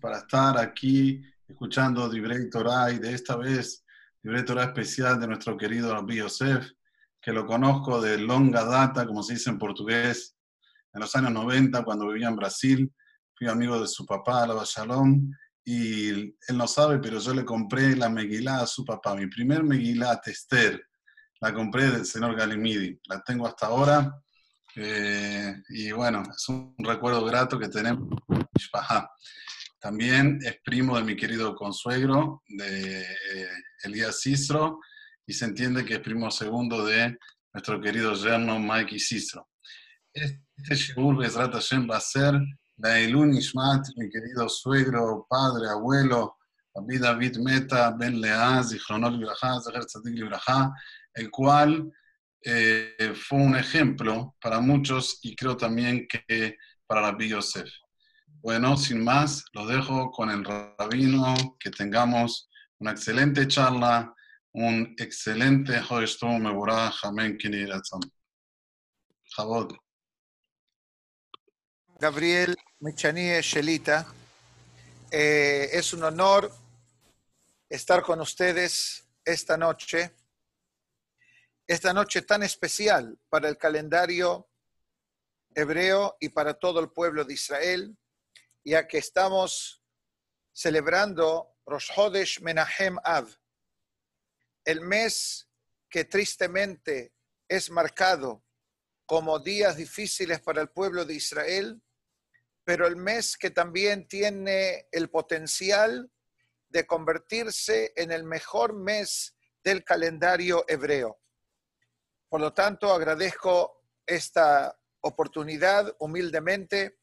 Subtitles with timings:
[0.00, 3.82] para estar aquí escuchando Dibrei Torah y de esta vez
[4.22, 6.70] Dibrei Torah especial de nuestro querido Rabbi Yosef,
[7.18, 10.36] que lo conozco de longa data, como se dice en portugués,
[10.92, 12.92] en los años 90 cuando vivía en Brasil.
[13.34, 15.32] Fui amigo de su papá, la Shalom,
[15.64, 19.64] y él no sabe, pero yo le compré la Megilá a su papá, mi primer
[19.64, 20.78] Megilá, Tester,
[21.40, 24.14] la compré del señor Galimidi, la tengo hasta ahora.
[24.76, 28.08] Eh, y bueno, es un recuerdo grato que tenemos.
[29.80, 33.48] También es primo de mi querido consuegro, de eh,
[33.84, 34.80] Elías Cistro,
[35.26, 37.16] y se entiende que es primo segundo de
[37.52, 39.48] nuestro querido yerno Mikey Cistro.
[40.12, 42.34] Este Shibur Bezrat Hashem va a ser
[42.78, 46.38] la Elun Ishmat, mi querido suegro, padre, abuelo,
[46.74, 50.72] David David Meta, Ben Leaz, Zichronol Libraja, Zeher Tzadik Libraja,
[51.14, 51.90] el cual
[52.42, 57.68] eh, fue un ejemplo para muchos y creo también que para Rabbi Yosef.
[58.40, 64.14] Bueno, sin más, lo dejo con el rabino, que tengamos una excelente charla,
[64.52, 67.36] un excelente Hoestum Mevorah, Amén,
[69.24, 69.74] Jabot.
[71.98, 74.06] Gabriel Michanie Shelita,
[75.10, 76.48] eh, es un honor
[77.68, 80.14] estar con ustedes esta noche,
[81.66, 84.48] esta noche tan especial para el calendario
[85.56, 87.98] hebreo y para todo el pueblo de Israel
[88.68, 89.82] ya que estamos
[90.52, 93.26] celebrando Rosh Hodesh Menahem Av,
[94.62, 95.48] el mes
[95.88, 97.14] que tristemente
[97.48, 98.44] es marcado
[99.06, 101.82] como días difíciles para el pueblo de Israel,
[102.62, 106.12] pero el mes que también tiene el potencial
[106.68, 111.18] de convertirse en el mejor mes del calendario hebreo.
[112.28, 116.98] Por lo tanto, agradezco esta oportunidad humildemente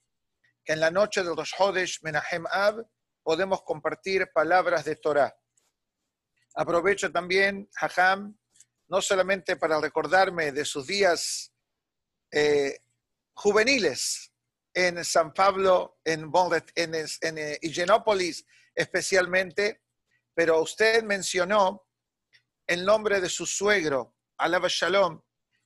[0.65, 2.85] que en la noche de los Hodesh Menahem Ab
[3.23, 5.35] podemos compartir palabras de Torah.
[6.55, 8.37] Aprovecho también, Hajam,
[8.87, 11.51] no solamente para recordarme de sus días
[12.31, 12.79] eh,
[13.33, 14.31] juveniles
[14.73, 16.31] en San Pablo, en,
[16.75, 19.83] en, en eh, Higienópolis especialmente,
[20.33, 21.87] pero usted mencionó
[22.67, 25.21] el nombre de su suegro, Alaba Shalom,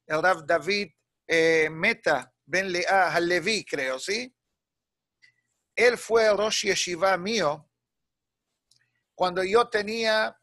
[0.05, 0.91] el Rav David
[1.27, 4.35] eh, Meta Ben Lea Halevi, creo, ¿sí?
[5.79, 7.65] Él fue el Rosh Yeshiva mío
[9.15, 10.37] cuando yo tenía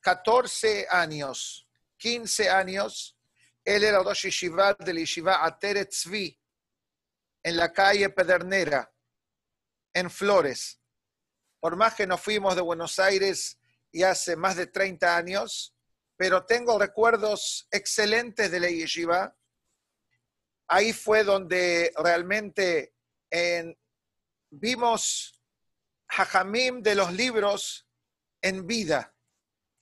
[0.00, 1.68] 14 años,
[1.98, 3.16] 15 años.
[3.64, 6.36] Él era el Rosh Yeshiva del Yeshiva Ateret Tzvi,
[7.44, 8.92] en la calle Pedernera,
[9.92, 10.80] en Flores.
[11.60, 13.60] Por más que nos fuimos de Buenos Aires
[13.92, 15.76] y hace más de 30 años,
[16.16, 19.36] pero tengo recuerdos excelentes de la yeshiva.
[20.66, 22.95] Ahí fue donde realmente
[24.50, 25.42] vimos
[26.08, 27.88] Hajamim de los libros
[28.40, 29.14] en vida.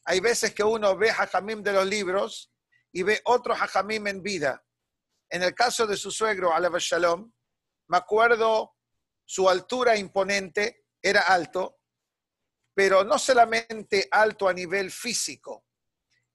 [0.04, 2.52] Hay veces que uno ve Hajamim de los libros
[2.92, 4.64] y ve otro Hajamim en vida.
[5.28, 7.32] En el caso de su suegro, Alav Shalom,
[7.88, 8.76] me acuerdo
[9.24, 11.80] su altura imponente, era alto,
[12.74, 15.66] pero no solamente alto a nivel físico,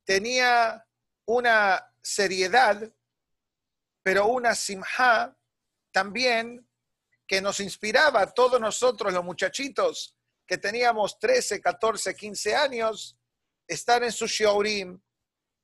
[0.04, 0.86] tenía
[1.26, 2.92] una seriedad,
[4.02, 5.38] pero una simha
[5.92, 6.69] también
[7.30, 10.18] que nos inspiraba a todos nosotros, los muchachitos
[10.48, 13.16] que teníamos 13, 14, 15 años,
[13.68, 15.00] estar en su shiurim,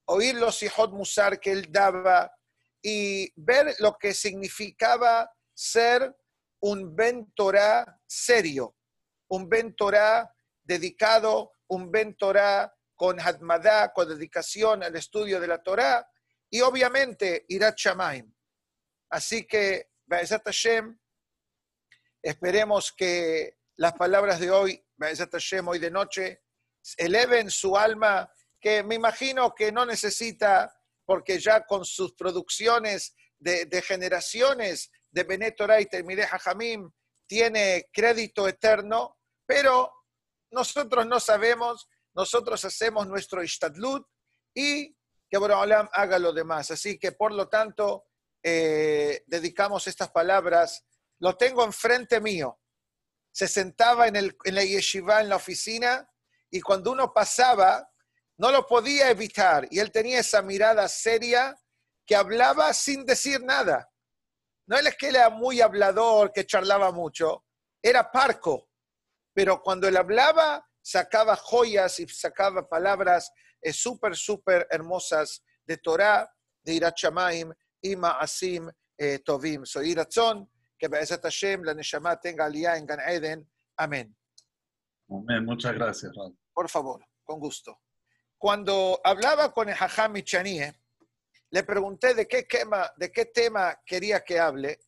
[0.06, 2.31] oír los hijot musar que él daba
[2.84, 6.16] y ver lo que significaba ser
[6.59, 7.34] un ben
[8.06, 8.76] serio,
[9.28, 9.76] un ben
[10.62, 12.16] dedicado, un ben
[12.96, 16.08] con hadmadá, con dedicación al estudio de la Torah
[16.47, 18.32] y obviamente irat shamaim.
[19.09, 20.96] Así que, Be'ezat Hashem,
[22.25, 24.84] Esperemos que las palabras de hoy,
[25.68, 26.41] hoy de noche,
[26.97, 28.28] eleven su alma,
[28.59, 35.79] que me imagino que no necesita, porque ya con sus producciones de, generaciones de Benetora
[35.79, 36.91] y Termide Jamim
[37.28, 39.94] tiene crédito eterno, pero
[40.49, 44.03] nosotros no sabemos, nosotros hacemos nuestro istadlut
[44.52, 44.97] y
[45.29, 46.72] que Borolam haga lo demás.
[46.72, 48.05] Así que, por lo tanto,
[48.41, 50.84] eh, dedicamos estas palabras
[51.20, 52.59] lo tengo enfrente mío.
[53.32, 56.09] Se sentaba en, el, en la yeshiva, en la oficina,
[56.50, 57.90] y cuando uno pasaba,
[58.38, 59.67] no lo podía evitar.
[59.72, 61.58] Y él tenía esa mirada seria
[62.06, 63.90] que hablaba sin decir nada.
[64.67, 67.46] No es que era muy hablador, que charlaba mucho,
[67.82, 68.70] era parco.
[69.34, 76.32] Pero cuando él hablaba, sacaba joyas y sacaba palabras eh, súper, súper hermosas de Torah,
[76.64, 77.52] de Irachamaim
[77.82, 77.96] y
[78.97, 79.66] eh, Tovim.
[79.66, 79.91] Soy
[80.77, 83.49] que Be'ezat Hashem, la Neshama tenga aliyah en Gan Eden.
[83.77, 84.16] Amén.
[85.09, 85.45] Amén.
[85.45, 86.33] Muchas gracias, Rab.
[86.53, 87.81] Por favor, con gusto.
[88.37, 90.73] Cuando hablaba con el Hajam Chanie,
[91.51, 94.79] le pregunté de qué, tema, de qué tema quería que hable.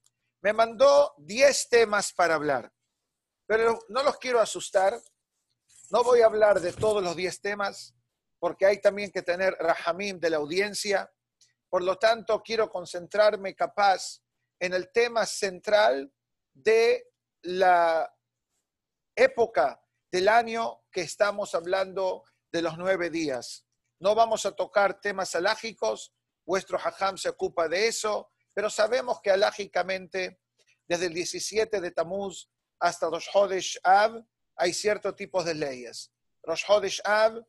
[0.41, 2.71] Me mandó 10 temas para hablar,
[3.45, 4.99] pero no los quiero asustar.
[5.89, 7.95] No voy a hablar de todos los 10 temas,
[8.39, 11.09] porque hay también que tener rahamim de la audiencia.
[11.69, 14.21] Por lo tanto, quiero concentrarme capaz
[14.59, 16.12] en el tema central
[16.54, 17.12] de
[17.44, 18.12] la
[19.15, 19.81] época
[20.12, 23.65] del año que estamos hablando de los nueve días.
[24.00, 26.13] No vamos a tocar temas alágicos,
[26.45, 30.39] vuestro hajam se ocupa de eso, pero sabemos que alágicamente,
[30.88, 32.50] desde el 17 de Tamuz
[32.80, 34.24] hasta Rosh Hodesh Av,
[34.56, 36.12] hay ciertos tipos de leyes.
[36.44, 37.44] Rosh Hodesh Av,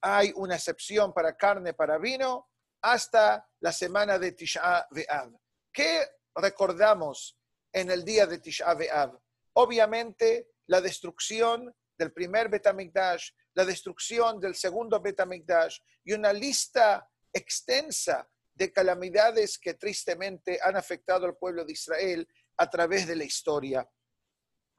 [0.00, 2.48] hay una excepción para carne, para vino,
[2.82, 5.38] hasta la semana de Tisha B'Av.
[5.72, 7.38] ¿Qué recordamos
[7.72, 9.18] en el día de Tisha B'Av?
[9.54, 18.28] Obviamente, la destrucción del primer Betamikdash, la destrucción del segundo Betamikdash y una lista extensa
[18.54, 23.88] de calamidades que tristemente han afectado al pueblo de Israel a través de la historia.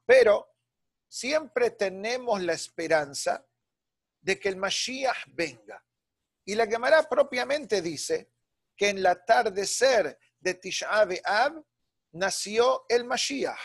[0.06, 0.56] Pero
[1.08, 3.46] siempre tenemos la esperanza
[4.22, 5.84] de que el Mashiach venga.
[6.46, 8.32] Y la Gemara propiamente dice
[8.76, 11.64] que en el atardecer de Tisha B'Av
[12.12, 13.60] nació el Mashiach.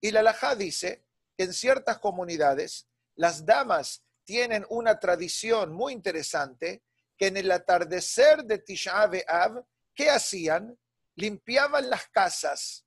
[0.00, 1.06] Y la Lajá dice
[1.36, 6.82] que en ciertas comunidades las damas tienen una tradición muy interesante
[7.16, 9.64] que en el atardecer de Tisha B'Av,
[9.94, 10.78] ¿qué hacían?
[11.14, 12.84] Limpiaban las casas.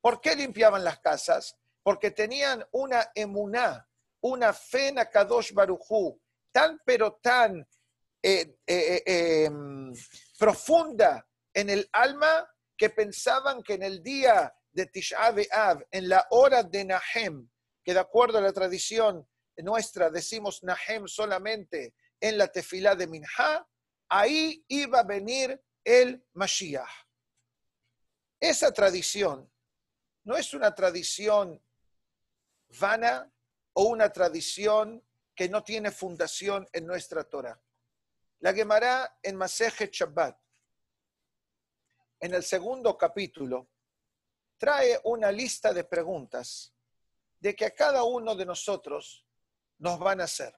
[0.00, 1.56] ¿Por qué limpiaban las casas?
[1.82, 3.86] Porque tenían una emuná,
[4.20, 6.18] una fe en Akadosh Barujú,
[6.52, 7.68] tan pero tan
[8.22, 9.92] eh, eh, eh, em,
[10.38, 16.26] profunda en el alma que pensaban que en el día de Tisha B'Av, en la
[16.30, 17.48] hora de Nahem,
[17.82, 19.26] que de acuerdo a la tradición
[19.56, 23.66] nuestra decimos Nahem solamente en la tefilá de Minha,
[24.08, 27.06] ahí iba a venir el Mashiach.
[28.38, 29.50] Esa tradición
[30.24, 31.62] no es una tradición
[32.80, 33.32] vana
[33.72, 35.02] o una tradición
[35.34, 37.60] que no tiene fundación en nuestra Torah.
[38.40, 40.36] La Gemara en Masejet Shabbat,
[42.20, 43.68] en el segundo capítulo,
[44.58, 46.72] trae una lista de preguntas
[47.38, 49.26] de que a cada uno de nosotros
[49.78, 50.54] nos van a hacer.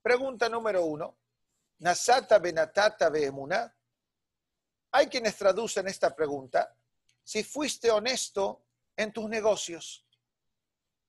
[0.00, 1.18] Pregunta número uno.
[1.78, 3.74] Nasata benatata beemuna.
[4.92, 6.74] Hay quienes traducen esta pregunta.
[7.22, 8.64] Si fuiste honesto
[8.96, 10.06] en tus negocios.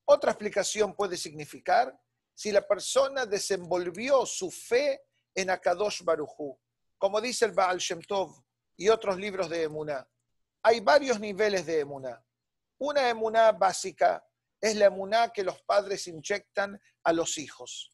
[0.06, 1.98] Otra explicación puede significar
[2.33, 6.60] si la persona desenvolvió su fe en Akadosh Barujú,
[6.98, 8.42] como dice el Baal Shem Tov
[8.77, 10.07] y otros libros de Emuná.
[10.61, 12.23] Hay varios niveles de Emuná.
[12.77, 14.23] Una Emuná básica
[14.63, 17.91] es la emuná que los padres inyectan a los hijos.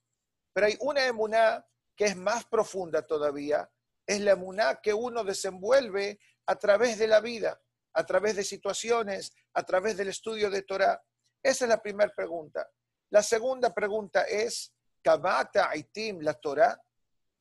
[0.53, 1.65] Pero hay una emuná
[1.95, 3.67] que es más profunda todavía,
[4.05, 7.59] es la emuná que uno desenvuelve a través de la vida,
[7.93, 11.01] a través de situaciones, a través del estudio de Torah.
[11.41, 12.69] Esa es la primera pregunta.
[13.09, 14.71] La segunda pregunta es,
[15.01, 16.79] ¿Kabata Aitim la Torah?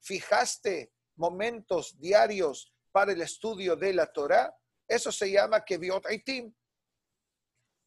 [0.00, 4.54] ¿Fijaste momentos diarios para el estudio de la Torah?
[4.86, 6.52] Eso se llama Keviot Aitim.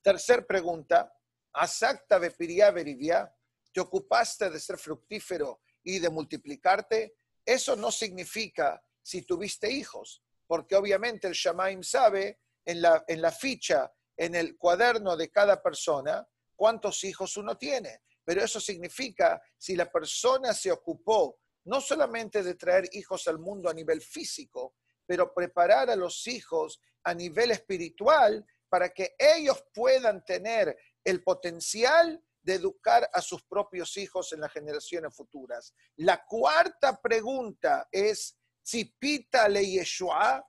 [0.01, 1.13] Tercer pregunta,
[1.53, 3.33] Asacta bepiria berivia,
[3.73, 7.15] te ocupaste de ser fructífero y de multiplicarte,
[7.45, 13.31] eso no significa si tuviste hijos, porque obviamente el Shamaim sabe en la, en la
[13.31, 18.01] ficha, en el cuaderno de cada persona, cuántos hijos uno tiene.
[18.23, 23.69] Pero eso significa si la persona se ocupó no solamente de traer hijos al mundo
[23.69, 24.75] a nivel físico,
[25.11, 32.23] pero preparar a los hijos a nivel espiritual para que ellos puedan tener el potencial
[32.41, 35.73] de educar a sus propios hijos en las generaciones futuras.
[35.97, 40.47] La cuarta pregunta es, Tzipita le Yeshua,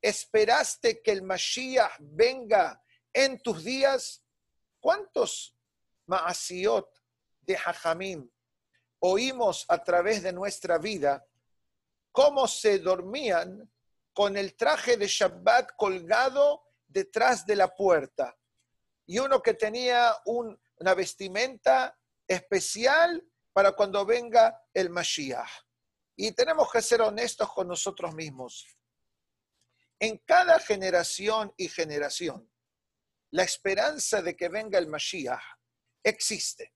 [0.00, 4.24] ¿esperaste que el Mashiach venga en tus días?
[4.80, 5.54] ¿Cuántos
[6.06, 6.88] maasiot
[7.42, 8.30] de Hajamim
[9.00, 11.26] oímos a través de nuestra vida
[12.12, 13.70] cómo se dormían
[14.12, 18.36] con el traje de Shabbat colgado detrás de la puerta?
[19.10, 21.98] y uno que tenía una vestimenta
[22.28, 23.20] especial
[23.52, 25.50] para cuando venga el Mashiach.
[26.14, 28.64] Y tenemos que ser honestos con nosotros mismos.
[29.98, 32.48] En cada generación y generación,
[33.32, 35.42] la esperanza de que venga el Mashiach
[36.04, 36.72] existe.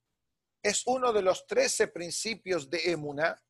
[0.61, 3.41] Es uno de los trece principios de Emuná,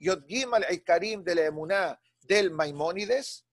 [0.00, 3.46] Yod Gimel Karim de la Emuná del Maimónides,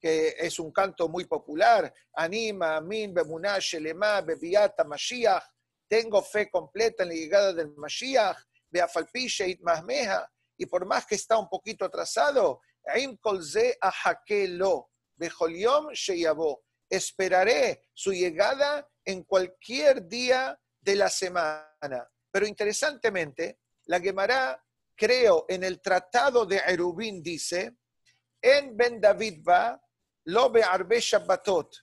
[0.00, 5.44] que es un canto muy popular, Anima, Amin, Bemuná, Shelema, Bebiata, Mashiach,
[5.88, 8.36] tengo fe completa en la llegada del Mashiach,
[8.68, 16.64] Beafalpishe, Itmahmeha, y por más que está un poquito atrasado, Aim Kolze Ahakelo, Bejoliom Sheyabo,
[16.88, 22.08] esperaré su llegada en cualquier día de la semana.
[22.30, 24.62] Pero interesantemente, la Gemara,
[24.96, 27.76] creo, en el tratado de Erubín dice,
[28.42, 29.80] en Ben David va,
[30.24, 31.74] lo arbe Shabbatot.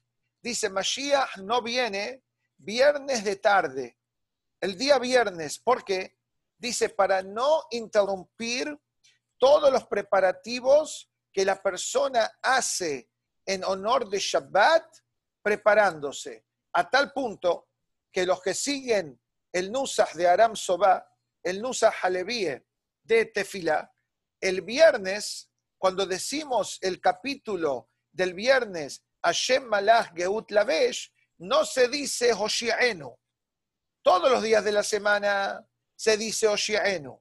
[0.41, 2.23] Dice, Mashiach no viene
[2.57, 3.97] viernes de tarde,
[4.59, 6.17] el día viernes, porque
[6.57, 8.77] dice, para no interrumpir
[9.37, 13.09] todos los preparativos que la persona hace
[13.45, 14.85] en honor de Shabbat,
[15.41, 17.69] preparándose, a tal punto
[18.11, 19.19] que los que siguen
[19.51, 21.07] el Nusach de Aram Soba,
[21.41, 22.65] el Nusach Halevie
[23.03, 23.91] de Tefila,
[24.41, 25.48] el viernes,
[25.79, 33.17] cuando decimos el capítulo del viernes, Hashem Malach Geut Lavesh, no se dice Hoshiaenu.
[34.01, 37.17] Todos los días de la semana se dice Hoshiaenu.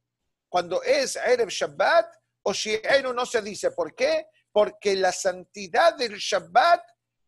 [0.48, 2.12] Cuando es Erev Shabbat,
[2.42, 3.70] Hoshiaenu no se dice.
[3.70, 4.26] ¿Por qué?
[4.50, 6.82] Porque la santidad del Shabbat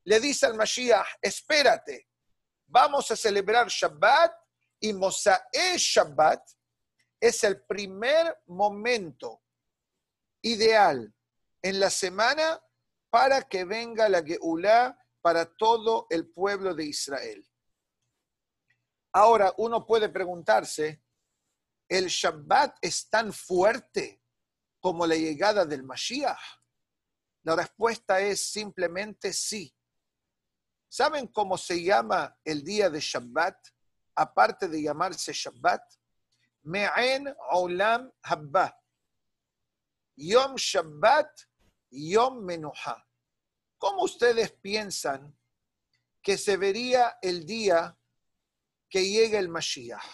[0.04, 2.08] le dice al Mashiach, espérate,
[2.66, 4.32] vamos a celebrar Shabbat
[4.80, 6.42] y Mosae Shabbat
[7.20, 9.42] es el primer momento
[10.42, 11.14] ideal
[11.62, 12.62] en la semana
[13.10, 17.46] para que venga la Geulah para todo el pueblo de Israel.
[19.12, 21.02] Ahora uno puede preguntarse,
[21.88, 24.22] ¿el Shabbat es tan fuerte
[24.80, 26.38] como la llegada del Mashiach?
[27.42, 29.74] La respuesta es simplemente sí.
[30.88, 33.56] ¿Saben cómo se llama el día de Shabbat?
[34.14, 35.82] Aparte de llamarse Shabbat,
[36.62, 38.76] Me'en Olam Habba.
[40.16, 41.30] Yom Shabbat,
[41.90, 43.06] Yom Menuha.
[43.78, 45.36] ¿Cómo ustedes piensan
[46.22, 47.96] que se vería el día
[48.88, 50.04] que llegue el Mashiach?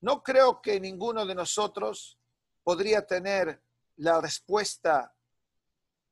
[0.00, 2.18] No creo que ninguno de nosotros
[2.62, 3.62] podría tener
[3.96, 5.14] la respuesta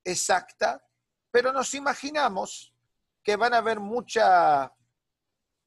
[0.03, 0.85] exacta,
[1.31, 2.75] pero nos imaginamos
[3.23, 4.73] que van a haber mucha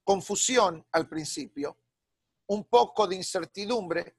[0.04, 1.78] confusión al principio,
[2.48, 4.18] un poco de incertidumbre,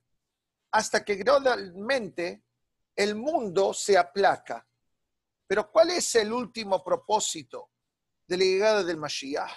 [0.71, 2.45] hasta que gradualmente
[2.97, 4.67] el mundo se aplaca
[5.51, 7.73] pero ¿cuál es el último propósito
[8.25, 9.51] de la llegada del Mashiach?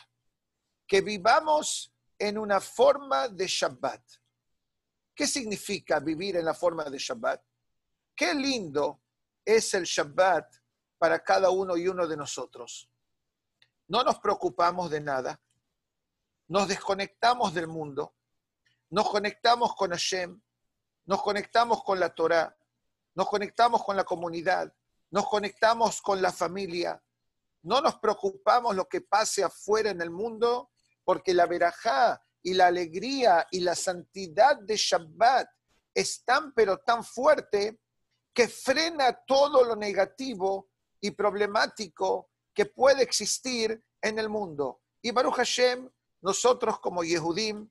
[0.87, 4.01] Que vivamos en una forma de Shabbat.
[5.13, 7.43] ¿Qué significa vivir en la forma de Shabbat?
[8.15, 9.03] Qué lindo
[9.45, 10.51] es el Shabbat
[10.97, 12.89] para cada uno y uno de nosotros.
[13.87, 15.39] No nos preocupamos de nada,
[16.47, 18.15] nos desconectamos del mundo,
[18.89, 20.41] nos conectamos con Hashem,
[21.05, 22.57] nos conectamos con la Torah,
[23.15, 24.73] nos conectamos con la comunidad,
[25.11, 27.01] nos conectamos con la familia,
[27.61, 30.71] no nos preocupamos lo que pase afuera en el mundo,
[31.03, 35.47] porque la verajá y la alegría y la santidad de Shabbat
[35.93, 37.79] es tan pero tan fuerte
[38.33, 44.81] que frena todo lo negativo y problemático que puede existir en el mundo.
[45.01, 45.89] Y Baruch Hashem,
[46.21, 47.69] nosotros como Yehudim,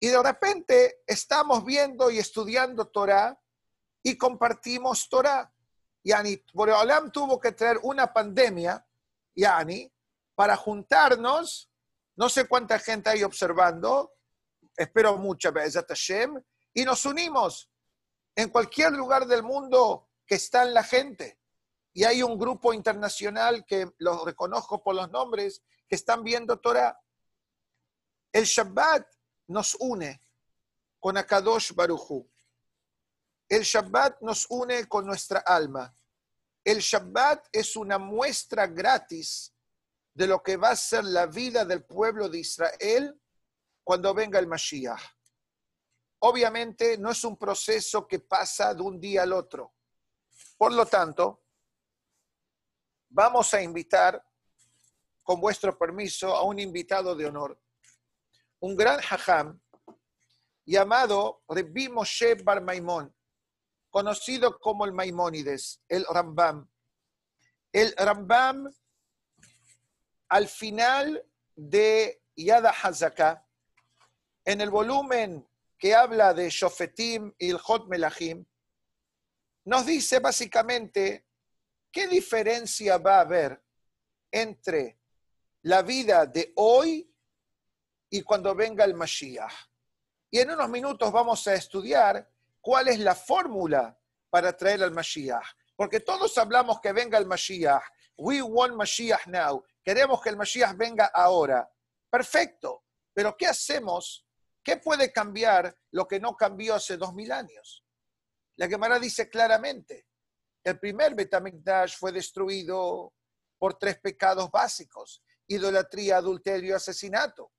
[0.00, 3.40] Y de repente estamos viendo y estudiando Torah
[4.02, 5.52] y compartimos Torah.
[6.06, 8.86] Yani, Boreolam tuvo que traer una pandemia,
[9.34, 9.92] Yani,
[10.36, 11.68] para juntarnos,
[12.14, 14.12] no sé cuánta gente hay observando,
[14.76, 16.40] espero mucha, Hashem,
[16.72, 17.68] y nos unimos
[18.36, 21.40] en cualquier lugar del mundo que está en la gente.
[21.92, 27.00] Y hay un grupo internacional que los reconozco por los nombres, que están viendo Torah.
[28.30, 29.08] El Shabbat
[29.48, 30.22] nos une
[31.00, 32.30] con Akadosh Baruchu.
[33.48, 35.94] El Shabbat nos une con nuestra alma.
[36.64, 39.54] El Shabbat es una muestra gratis
[40.12, 43.20] de lo que va a ser la vida del pueblo de Israel
[43.84, 45.00] cuando venga el Mashiach.
[46.20, 49.74] Obviamente no es un proceso que pasa de un día al otro.
[50.58, 51.44] Por lo tanto,
[53.08, 54.26] vamos a invitar,
[55.22, 57.60] con vuestro permiso, a un invitado de honor,
[58.58, 59.60] un gran hajam
[60.64, 63.15] llamado Rebbi Moshe Bar Maimón
[63.96, 66.68] conocido como el Maimónides, el Rambam.
[67.72, 68.70] El Rambam
[70.28, 71.24] al final
[71.54, 73.48] de Yada Hazaka,
[74.44, 75.48] en el volumen
[75.78, 78.44] que habla de Shofetim y el Hot Melachim,
[79.64, 81.24] nos dice básicamente
[81.90, 83.64] qué diferencia va a haber
[84.30, 85.00] entre
[85.62, 87.10] la vida de hoy
[88.10, 89.54] y cuando venga el Mashiach.
[90.30, 92.30] Y en unos minutos vamos a estudiar
[92.66, 93.96] cuál es la fórmula
[94.28, 95.46] para traer al Mashiach.
[95.76, 97.84] Porque todos hablamos que venga el Mashiach.
[98.16, 99.64] We want Mashiach now.
[99.84, 101.70] Queremos que el Mashiach venga ahora.
[102.10, 102.82] Perfecto.
[103.14, 104.26] Pero ¿qué hacemos?
[104.64, 107.84] ¿Qué puede cambiar lo que no cambió hace dos mil años?
[108.56, 110.08] La Gemara dice claramente,
[110.64, 113.14] el primer Betamikdash fue destruido
[113.60, 117.52] por tres pecados básicos, idolatría, adulterio asesinato.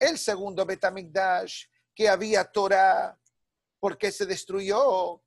[0.00, 3.16] El segundo Betamikdash, que había Torah,
[3.80, 5.22] porque se destruyó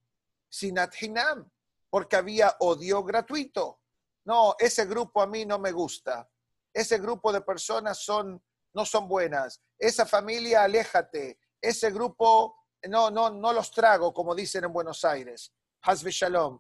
[0.50, 1.50] Sinat Hinam,
[1.90, 3.82] porque había odio gratuito.
[4.26, 6.30] No, ese grupo a mí no me gusta.
[6.74, 8.42] Ese grupo de personas son,
[8.74, 9.62] no son buenas.
[9.78, 11.40] Esa familia, aléjate.
[11.60, 15.54] Ese grupo, no, no, no los trago, como dicen en Buenos Aires.
[15.82, 16.60] Hazbe Shalom.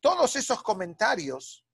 [0.00, 1.64] Todos esos comentarios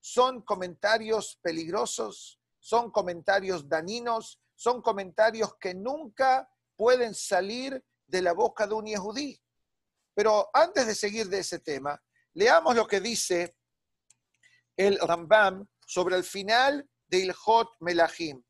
[0.00, 8.66] son comentarios peligrosos, son comentarios daninos, son comentarios que nunca pueden salir de la boca
[8.66, 9.40] de un yehudí.
[10.14, 12.00] Pero antes de seguir de ese tema,
[12.34, 13.56] leamos lo que dice
[14.76, 18.44] el Rambam sobre el final de Ilhot Melahim.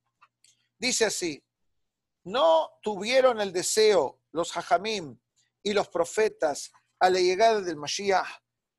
[0.77, 1.43] Dice así,
[2.25, 5.17] no tuvieron el deseo los hajamim
[5.63, 8.27] y los profetas a la llegada del Mashiach,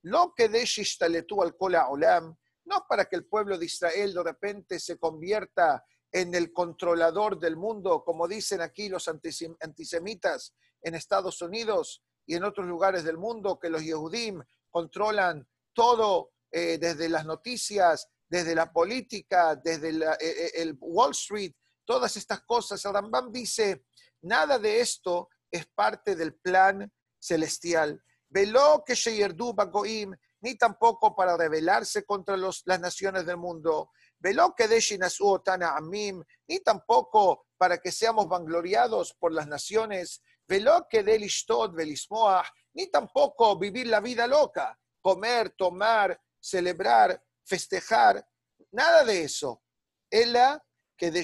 [0.02, 2.36] lo que de Shishtaletu al Kola Olam,
[2.66, 7.56] no para que el pueblo de Israel de repente se convierta en el controlador del
[7.56, 13.60] mundo, como dicen aquí los antisemitas en Estados Unidos y en otros lugares del mundo,
[13.60, 20.52] que los Yehudim controlan todo eh, desde las noticias, desde la política, desde eh, eh,
[20.56, 21.54] el Wall Street,
[21.86, 22.84] todas estas cosas.
[22.86, 23.86] El Rambam dice,
[24.22, 28.02] nada de esto es parte del plan celestial.
[28.30, 33.92] Veló que Sheyerdu Bagoim, ni tampoco para rebelarse contra los, las naciones del mundo.
[34.20, 40.22] Veló que Deshinasu Tana Amim, ni tampoco para que seamos vangloriados por las naciones.
[40.48, 48.28] Velismoah, ni tampoco vivir la vida loca, comer, tomar, celebrar, festejar,
[48.72, 49.64] nada de eso.
[50.10, 50.64] Ella
[50.98, 51.24] que de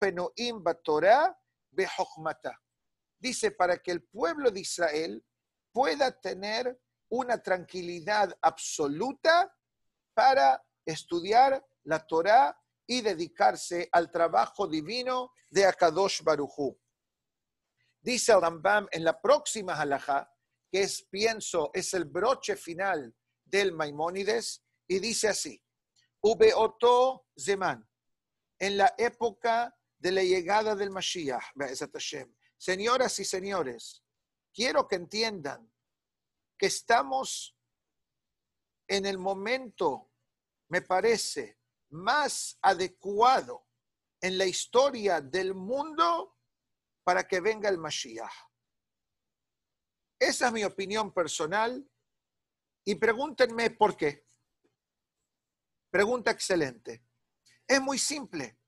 [0.00, 1.36] Penoim Batorah
[1.70, 2.60] Behochmata.
[3.18, 5.24] Dice para que el pueblo de Israel
[5.72, 9.52] pueda tener una tranquilidad absoluta
[10.14, 16.78] para estudiar la Torah y dedicarse al trabajo divino de Akadosh Baruchu.
[18.08, 20.34] Dice el Rambam en la próxima halajá,
[20.72, 25.62] que es, pienso, es el broche final del Maimónides, y dice así,
[26.22, 27.86] Ubeoto Zeman,
[28.58, 31.52] en la época de la llegada del Mashiach,
[32.56, 34.02] señoras y señores,
[34.54, 35.70] quiero que entiendan
[36.56, 37.58] que estamos
[38.86, 40.14] en el momento,
[40.70, 41.58] me parece,
[41.90, 43.66] más adecuado
[44.22, 46.37] en la historia del mundo
[47.08, 48.30] para que venga el Mashiach.
[50.18, 51.90] Esa es mi opinión personal
[52.84, 54.26] y pregúntenme por qué.
[55.88, 57.02] Pregunta excelente.
[57.66, 58.58] Es muy simple,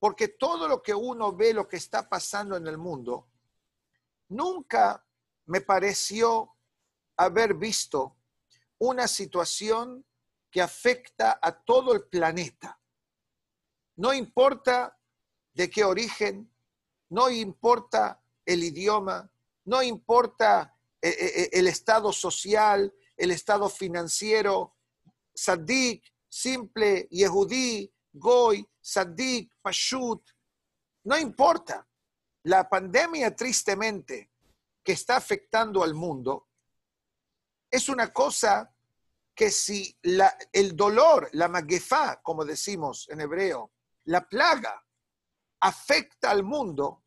[0.00, 3.30] porque todo lo que uno ve, lo que está pasando en el mundo,
[4.30, 5.06] nunca
[5.44, 6.56] me pareció
[7.16, 8.18] haber visto
[8.78, 10.04] una situación
[10.50, 12.80] que afecta a todo el planeta.
[13.94, 14.98] No importa
[15.52, 16.52] de qué origen,
[17.10, 19.30] no importa el idioma,
[19.64, 24.76] no importa eh, eh, eh, el estado social, el estado financiero,
[25.34, 30.22] Sadik, simple, Yehudí, Goy, Sadik, Pashut,
[31.04, 31.86] no importa.
[32.44, 34.30] La pandemia, tristemente,
[34.82, 36.48] que está afectando al mundo,
[37.68, 38.72] es una cosa
[39.34, 43.72] que si la, el dolor, la maguefá, como decimos en hebreo,
[44.04, 44.85] la plaga,
[45.60, 47.04] afecta al mundo,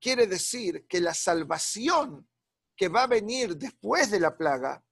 [0.00, 2.28] quiere decir que la salvación
[2.76, 4.84] que va a venir después de la plaga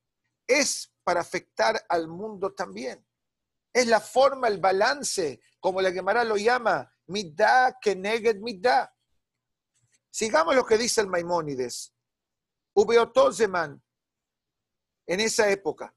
[0.47, 3.07] es para afectar al mundo también.
[3.73, 8.95] Es la forma, el balance, como la Gemara lo llama, midda keneged midda.
[10.11, 11.95] Sigamos lo que dice el Maimónides.
[12.75, 13.83] Ubeotozeman,
[15.07, 15.95] en esa época,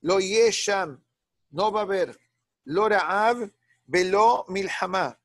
[0.00, 1.04] lo yesham,
[1.50, 2.18] no va a haber,
[2.64, 3.52] lo ra'av,
[3.84, 5.18] velo milhamá,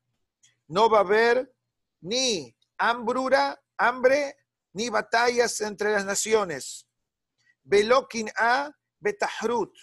[0.72, 1.54] no va a haber
[2.00, 4.38] ni hambrura, hambre,
[4.72, 6.88] ni batallas entre las naciones.
[7.62, 9.76] Belokin a betahrut.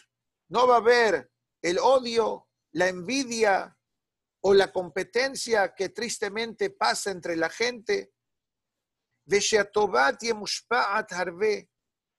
[0.49, 3.77] No va a haber el odio, la envidia
[4.41, 8.11] o la competencia que tristemente pasa entre la gente.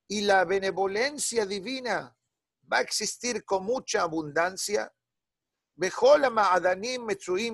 [0.09, 2.17] Y la benevolencia divina
[2.73, 4.93] va a existir con mucha abundancia.
[5.75, 7.09] Bejolama Adanim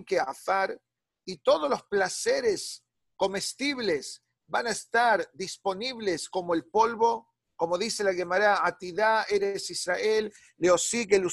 [0.05, 0.79] que afar
[1.27, 2.85] y todos los placeres
[3.17, 10.33] comestibles van a estar disponibles como el polvo, como dice la Gemara, Atidá eres Israel,
[10.57, 11.29] leosig el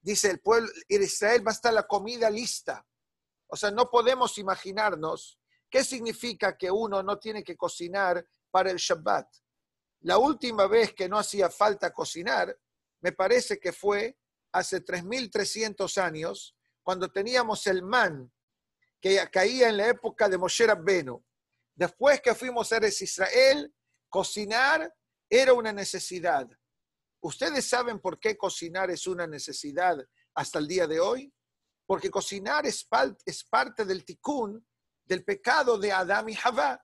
[0.00, 2.86] Dice el pueblo, en Israel va a estar la comida lista.
[3.46, 5.38] O sea, no podemos imaginarnos
[5.70, 9.26] qué significa que uno no tiene que cocinar para el Shabbat.
[10.00, 12.56] La última vez que no hacía falta cocinar,
[13.00, 14.18] me parece que fue
[14.52, 18.30] hace 3.300 años, cuando teníamos el man
[19.00, 21.24] que caía en la época de Moshe Rabbenu.
[21.74, 23.74] Después que fuimos a Israel,
[24.08, 24.94] cocinar
[25.28, 26.46] era una necesidad.
[27.20, 29.96] ¿Ustedes saben por qué cocinar es una necesidad
[30.34, 31.32] hasta el día de hoy?
[31.86, 34.64] Porque cocinar es, parte del tikkun,
[35.04, 36.82] del pecado de Adán y Javá.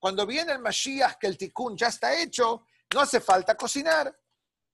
[0.00, 4.16] Cuando viene el Mashiach, que el tikkun ya está hecho, no hace falta cocinar.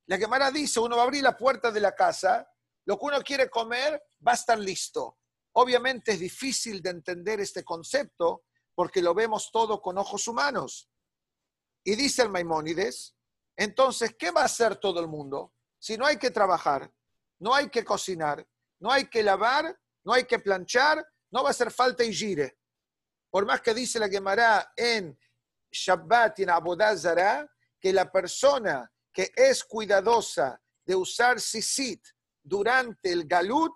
[0.07, 2.47] La Gemara dice, uno va a abrir la puerta de la casa,
[2.87, 5.19] lo que uno quiere comer va a estar listo.
[5.53, 8.45] Obviamente es difícil de entender este concepto
[8.75, 10.91] porque lo vemos todo con ojos humanos.
[11.85, 13.15] Y dice el Maimónides,
[13.57, 15.55] entonces, ¿qué va a hacer todo el mundo?
[15.79, 16.93] Si no hay que trabajar,
[17.39, 18.47] no hay que cocinar,
[18.81, 22.59] no hay que lavar, no hay que planchar, no va a hacer falta y gire.
[23.31, 25.19] Por más que dice la Gemara en
[25.71, 27.49] Shabbat y en Abodazara,
[27.81, 32.05] que la persona que es cuidadosa de usar sisit
[32.45, 33.75] durante el galut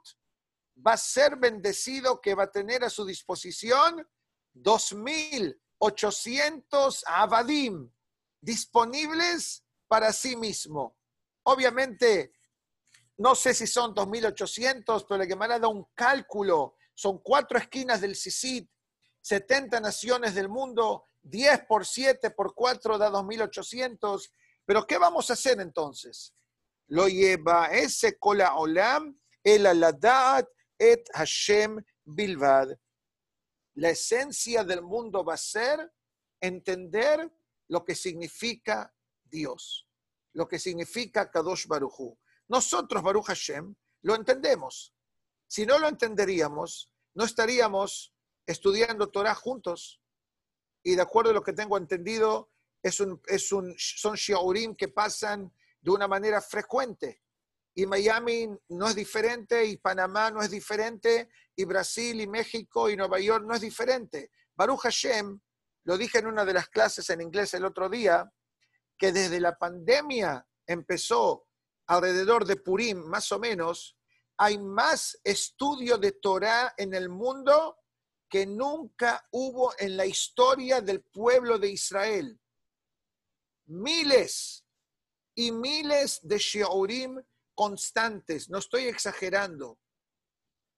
[0.86, 4.08] va a ser bendecido que va a tener a su disposición
[4.54, 7.90] 2.800 abadim
[8.40, 10.96] disponibles para sí mismo.
[11.44, 12.32] Obviamente,
[13.16, 16.76] no sé si son 2.800, pero la Gemara da un cálculo.
[16.94, 18.70] Son cuatro esquinas del Sisit,
[19.22, 24.30] 70 naciones del mundo, 10 por 7 por 4 da 2.800.
[24.64, 26.32] Pero ¿qué vamos a hacer entonces?
[26.88, 30.48] Lo lleva ese kola olam el aladat
[30.78, 32.70] et Hashem bilvad.
[33.74, 35.92] La esencia del mundo va a ser
[36.40, 37.30] entender
[37.68, 38.92] lo que significa
[39.24, 39.86] Dios,
[40.34, 42.18] lo que significa Kadosh Baruchu.
[42.48, 44.94] Nosotros, Baruch Hashem, lo entendemos.
[45.46, 48.14] Si no lo entenderíamos, no estaríamos
[48.46, 50.00] estudiando Torah juntos.
[50.82, 52.50] Y de acuerdo a lo que tengo entendido,
[52.82, 57.22] es un, es un, son shiurim que pasan de una manera frecuente.
[57.74, 62.96] Y Miami no es diferente, y Panamá no es diferente, y Brasil, y México, y
[62.96, 64.32] Nueva York no es diferente.
[64.54, 65.40] Baruch Hashem,
[65.84, 68.30] lo dije en una de las clases en inglés el otro día,
[68.98, 71.46] que desde la pandemia empezó
[71.86, 73.96] alrededor de Purim, más o menos,
[74.36, 77.78] hay más estudio de Torah en el mundo
[78.28, 82.40] que nunca hubo en la historia del pueblo de Israel.
[83.66, 84.64] Miles
[85.38, 87.22] y miles de shiurim
[87.54, 89.78] constantes, no estoy exagerando.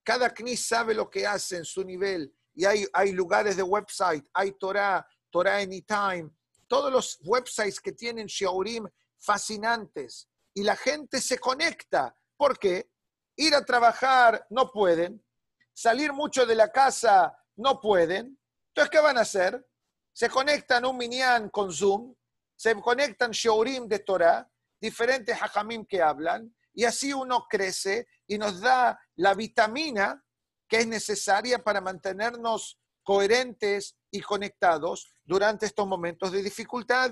[0.03, 4.23] Cada knis sabe lo que hace en su nivel y hay, hay lugares de website,
[4.31, 6.29] hay Torah, Torah Anytime,
[6.67, 12.15] todos los websites que tienen Shiaurim fascinantes y la gente se conecta.
[12.37, 12.91] ¿Por qué?
[13.37, 15.25] Ir a trabajar no pueden,
[15.73, 18.39] salir mucho de la casa no pueden.
[18.67, 19.67] Entonces, ¿qué van a hacer?
[20.13, 22.13] Se conectan un minyan con Zoom,
[22.61, 24.47] se conectan Shiaurim de Torah,
[24.79, 30.23] diferentes hajamim que hablan, y así uno crece y nos da la vitamina
[30.67, 37.11] que es necesaria para mantenernos coherentes y conectados durante estos momentos de dificultad.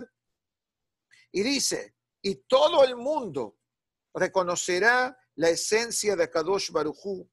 [1.32, 3.58] Y dice, y todo el mundo
[4.14, 7.28] reconocerá la esencia de Kadosh Baruchu,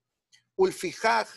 [0.57, 1.29] Ulfijaj,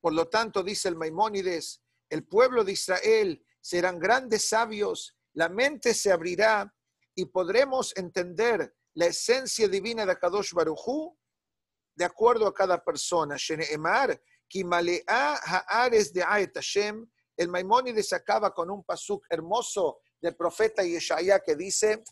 [0.00, 5.94] por lo tanto, dice el Maimónides, el pueblo de Israel serán grandes sabios, la mente
[5.94, 6.72] se abrirá
[7.14, 11.16] y podremos entender la esencia divina de Kadosh Baruchu
[11.94, 13.36] de acuerdo a cada persona.
[13.36, 14.20] Sheneemar,
[15.06, 21.56] Haares de Aet Hashem, el Maimónides acaba con un pasuk hermoso del profeta Yeshaya que
[21.56, 22.02] dice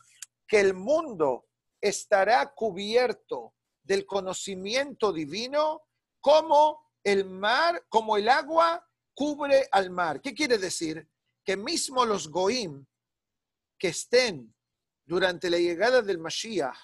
[0.46, 1.46] que el mundo
[1.80, 5.82] estará cubierto del conocimiento divino
[6.20, 10.20] como el mar, como el agua cubre al mar.
[10.20, 11.08] ¿Qué quiere decir?
[11.44, 12.86] Que mismo los goim
[13.78, 14.54] que estén
[15.04, 16.76] durante la llegada del Mashiach,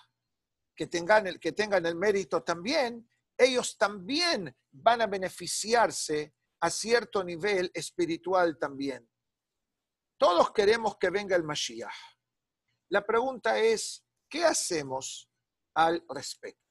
[0.75, 7.23] que tengan el, que tengan el mérito también, ellos también van a beneficiarse a cierto
[7.23, 9.09] nivel espiritual también.
[10.17, 11.95] Todos queremos que venga el Mashiach.
[12.91, 15.29] La pregunta es, ¿qué hacemos
[15.75, 16.65] al respecto?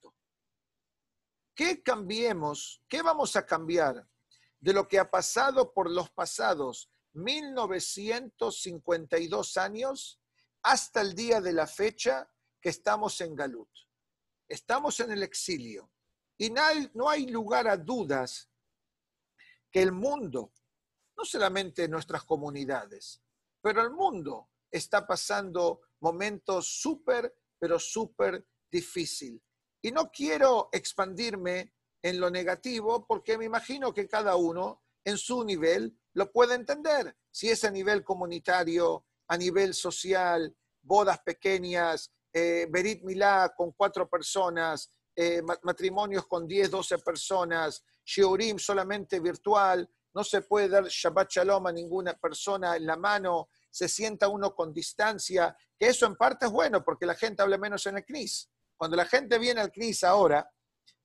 [1.55, 2.81] ¿qué cambiemos?
[2.87, 4.07] ¿Qué vamos a cambiar
[4.59, 10.19] de lo que ha pasado por los pasados 1952 años
[10.63, 12.27] hasta el día de la fecha
[12.61, 13.69] que estamos en Galut?
[14.47, 15.91] Estamos en el exilio
[16.37, 18.49] y no hay, lugar a dudas
[19.71, 20.53] que el mundo,
[21.15, 23.21] no solamente nuestras comunidades,
[23.61, 29.41] pero el mundo está pasando momentos súper, pero súper difícil.
[29.81, 35.43] Y no quiero expandirme en lo negativo porque me imagino que cada uno en su
[35.43, 37.15] nivel lo puede entender.
[37.31, 44.09] Si es a nivel comunitario, a nivel social, bodas pequeñas, eh, Berit Milá con cuatro
[44.09, 51.29] personas, eh, matrimonios con 10, 12 personas, Shiurim solamente virtual, no se puede dar Shabbat
[51.29, 56.15] Shalom a ninguna persona en la mano, se sienta uno con distancia, que eso en
[56.15, 58.49] parte es bueno porque la gente habla menos en el CNIS.
[58.77, 60.47] Cuando la gente viene al CNIS ahora,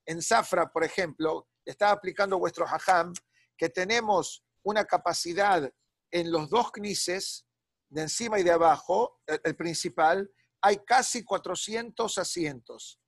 [0.04, 3.12] en Zafra, por ejemplo, está aplicando vuestro hajam,
[3.58, 5.70] que tenemos una capacidad
[6.10, 7.44] en los dos CNISes,
[7.90, 13.00] de encima y de abajo, el, principal, hay casi 400 asientos.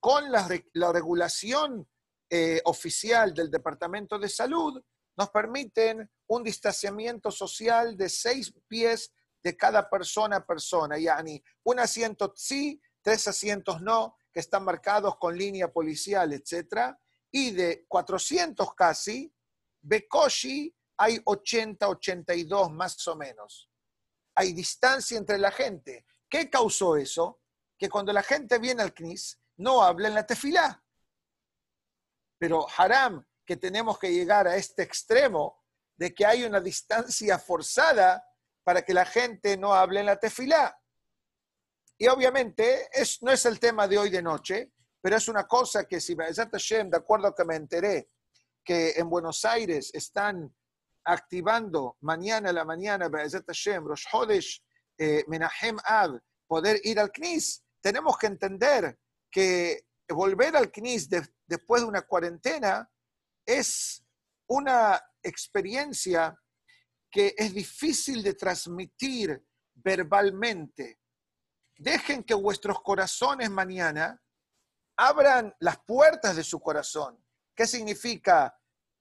[0.00, 0.48] Con la,
[0.92, 1.88] regulación
[2.28, 4.82] eh, oficial del Departamento de Salud,
[5.16, 10.98] nos permiten un distanciamiento social de seis pies de cada persona a persona.
[10.98, 16.96] Yani, un asiento sí, tres asientos no, que están marcados con línea policial, etc.
[17.30, 19.33] Y de 400 casi,
[19.84, 23.70] Bekoshi hay 80, 82 más o menos.
[24.34, 26.06] Hay distancia entre la gente.
[26.28, 27.40] ¿Qué causó eso?
[27.78, 30.82] Que cuando la gente viene al CNIS, no habla en la tefilá.
[32.38, 35.62] Pero haram que tenemos que llegar a este extremo
[35.96, 38.24] de que hay una distancia forzada
[38.64, 40.80] para que la gente no hable en la tefilá.
[41.98, 45.84] Y obviamente es, no es el tema de hoy de noche, pero es una cosa
[45.84, 48.08] que si Hashem, de acuerdo a que me enteré,
[48.64, 50.54] que en Buenos Aires están
[51.04, 54.62] activando mañana a la mañana, Hashem, Rosh Hodesh,
[54.98, 58.98] eh, Menahem Ad, poder ir al CNIS, tenemos que entender
[59.30, 61.08] que volver al CNIS
[61.46, 62.88] después de una cuarentena
[63.44, 64.04] es
[64.48, 66.38] una experiencia
[67.10, 71.00] que es difícil de transmitir verbalmente.
[71.76, 74.20] Dejen que vuestros corazones mañana
[74.96, 77.23] abran las puertas de su corazón.
[77.54, 78.54] ¿Qué significa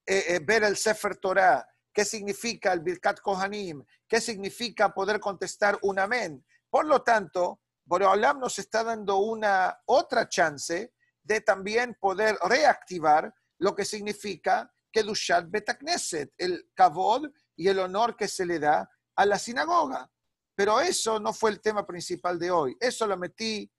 [0.06, 1.68] eh, eh, ver el Sefer Torah?
[1.94, 3.84] ¿Qué significa el Birkat Kohanim?
[4.08, 6.46] ¿Qué significa poder contestar un amén?
[6.70, 13.76] Por lo tanto, Boreolam nos está dando una otra chance de también poder reactivar lo
[13.76, 19.38] que significa Kedushat Betakneset, el kavod y el honor que se le da a la
[19.38, 20.10] sinagoga.
[20.56, 22.78] Pero eso no fue el tema principal de hoy.
[22.80, 23.72] Eso lo metí,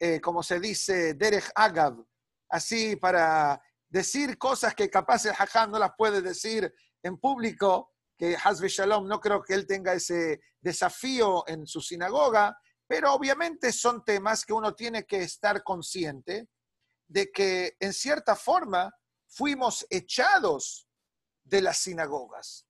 [0.00, 2.04] eh, como se dice, Derech Agav,
[2.48, 6.72] así para decir cosas que capaz el Hajam no las puede decir
[7.02, 12.58] en público, que Hazbe Shalom no creo que él tenga ese desafío en su sinagoga,
[12.86, 16.48] pero obviamente son temas que uno tiene que estar consciente
[17.06, 18.92] de que en cierta forma
[19.28, 20.88] fuimos echados
[21.44, 22.66] de las sinagogas.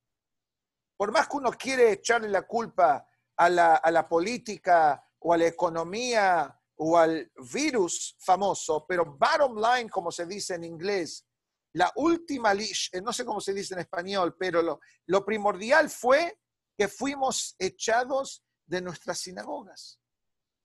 [0.96, 6.60] Por más que uno quiere echarle la culpa a la, política o a la economía
[6.80, 11.26] o al virus famoso, pero bottom line, como se dice en inglés,
[11.74, 16.38] la última, eh, no sé cómo se dice en español, pero lo, primordial fue
[16.76, 20.00] que fuimos echados de nuestras sinagogas.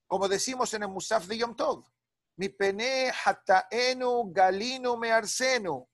[0.07, 1.83] Como decimos en el Musaf de Yom Tov,
[2.37, 5.87] mi pene hataenu galinu me arsenu.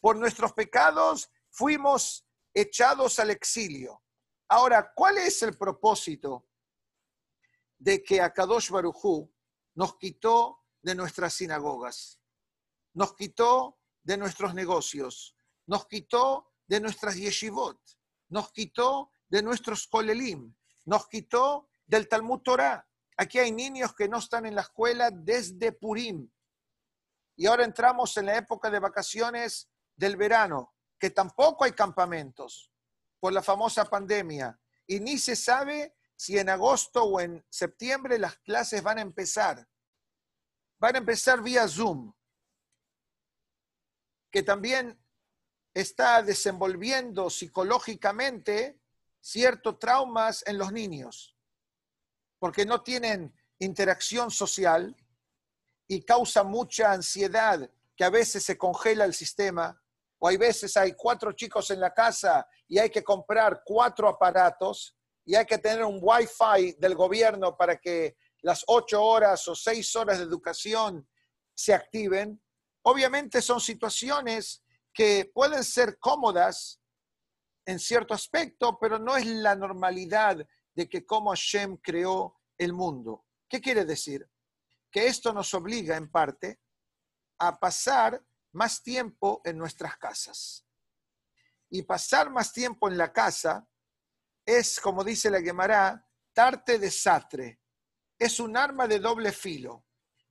[0.00, 4.02] Por nuestros pecados fuimos echados al exilio.
[4.48, 6.46] Ahora, ¿cuál es el propósito
[7.78, 9.30] de que Akadosh Barujú
[9.78, 12.20] nos quitó de nuestras sinagogas?
[12.94, 15.36] Nos quitó de nuestros negocios,
[15.66, 17.80] nos quitó de nuestras yeshivot,
[18.28, 20.52] nos quitó de nuestros kolelim,
[20.84, 22.84] nos quitó del Talmud Torah.
[23.16, 26.28] Aquí hay niños que no están en la escuela desde Purim.
[27.36, 32.72] Y ahora entramos en la época de vacaciones del verano, que tampoco hay campamentos
[33.20, 34.60] por la famosa pandemia.
[34.88, 39.68] Y ni se sabe si en agosto o en septiembre las clases van a empezar.
[40.80, 42.12] Van a empezar vía Zoom,
[44.30, 45.02] que también
[45.72, 48.80] está desenvolviendo psicológicamente
[49.20, 51.38] ciertos traumas en los niños
[52.38, 54.96] porque no tienen interacción social
[55.86, 59.80] y causa mucha ansiedad que a veces se congela el sistema,
[60.18, 64.96] o hay veces hay cuatro chicos en la casa y hay que comprar cuatro aparatos
[65.28, 69.94] y hay que tener un wifi del gobierno para que las ocho horas o seis
[69.94, 71.06] horas de educación
[71.54, 72.42] se activen.
[72.80, 76.80] Obviamente son situaciones que pueden ser cómodas
[77.66, 80.38] en cierto aspecto, pero no es la normalidad
[80.72, 83.26] de que como Hashem creó el mundo.
[83.50, 84.26] ¿Qué quiere decir?
[84.90, 86.58] Que esto nos obliga en parte
[87.38, 90.64] a pasar más tiempo en nuestras casas.
[91.68, 93.68] Y pasar más tiempo en la casa
[94.48, 97.60] es, como dice la Gemara, tarte de satre.
[98.18, 99.84] Es un arma de doble filo.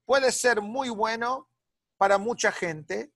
[0.06, 1.52] Puede ser muy bueno
[1.98, 3.14] para mucha gente,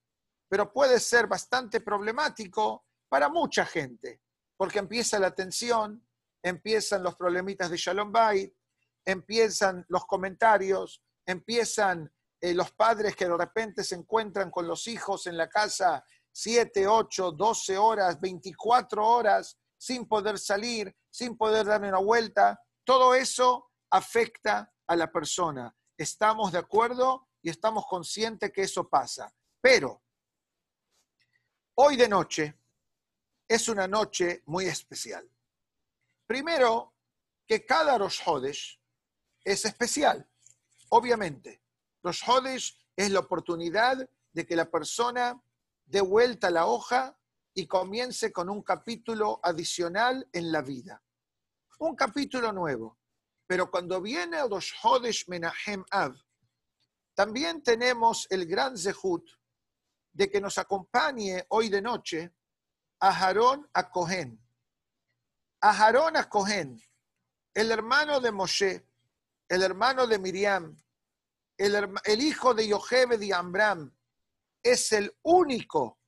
[0.47, 4.21] pero puede ser bastante problemático para mucha gente,
[4.55, 6.05] porque empieza la tensión,
[6.43, 8.53] empiezan los problemitas de Shalom Bait,
[9.03, 15.25] empiezan los comentarios, empiezan eh, los padres que de repente se encuentran con los hijos
[15.25, 21.88] en la casa 7, 8, 12 horas, 24 horas, sin poder salir, sin poder darle
[21.88, 22.63] una vuelta.
[22.84, 25.76] Todo eso afecta a la persona.
[25.98, 29.34] Estamos de acuerdo y estamos conscientes que eso pasa.
[29.60, 30.04] Pero
[31.74, 32.56] hoy de noche
[33.48, 35.28] es una noche muy especial.
[36.28, 36.94] Primero,
[37.48, 38.80] que cada Rosh Hodesh
[39.44, 40.30] es especial,
[40.89, 41.60] obviamente.
[42.04, 45.41] Rosh Hodesh es la oportunidad de que la persona
[45.86, 47.17] dé vuelta la hoja
[47.53, 51.03] y comience con un capítulo adicional en la vida.
[51.79, 52.99] Un capítulo nuevo.
[53.47, 56.15] Pero cuando viene Rosh Hodesh Menahem Av,
[57.13, 59.29] también tenemos el gran zehut
[60.13, 62.33] de que nos acompañe hoy de noche
[62.99, 64.39] a Aarón a Cohen.
[65.61, 66.81] Aarón a Cohen,
[67.53, 68.87] el hermano de Moshe,
[69.47, 70.77] el hermano de Miriam,
[71.57, 73.93] el, hijo de Yohebe de Ambram,
[74.63, 75.99] es el único,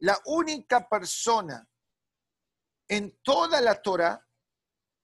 [0.00, 1.66] la única persona
[2.88, 4.22] en toda la Torah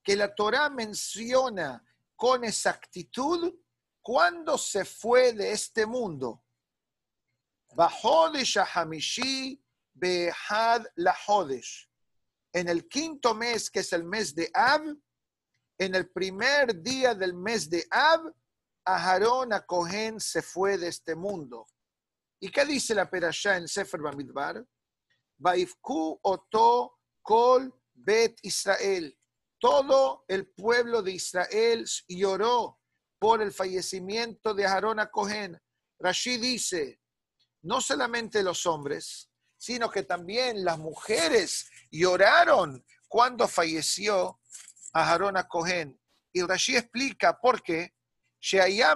[0.02, 1.82] que la Torah menciona
[2.16, 3.54] con exactitud
[4.00, 6.44] cuando se fue de este mundo.
[7.74, 9.62] Bajodesh Hamishi
[9.94, 10.86] Behad.
[12.52, 14.82] En el quinto mes, que es el mes de Ab,
[15.78, 18.34] en el primer día del mes de Ab,
[18.84, 21.66] Aharón a Cohen se fue de este mundo.
[22.40, 24.66] ¿Y qué dice la perashá en Sefer Bamidbar?
[25.42, 29.12] Vaifku oto kol bet Israel.
[29.58, 32.78] Todo el pueblo de Israel lloró
[33.18, 35.60] por el fallecimiento de Aarón a Cohen.
[35.98, 37.00] Rashid dice,
[37.62, 44.40] no solamente los hombres, sino que también las mujeres lloraron cuando falleció
[44.92, 46.00] Aarón a Cohen.
[46.32, 47.94] Y Rashi explica por qué.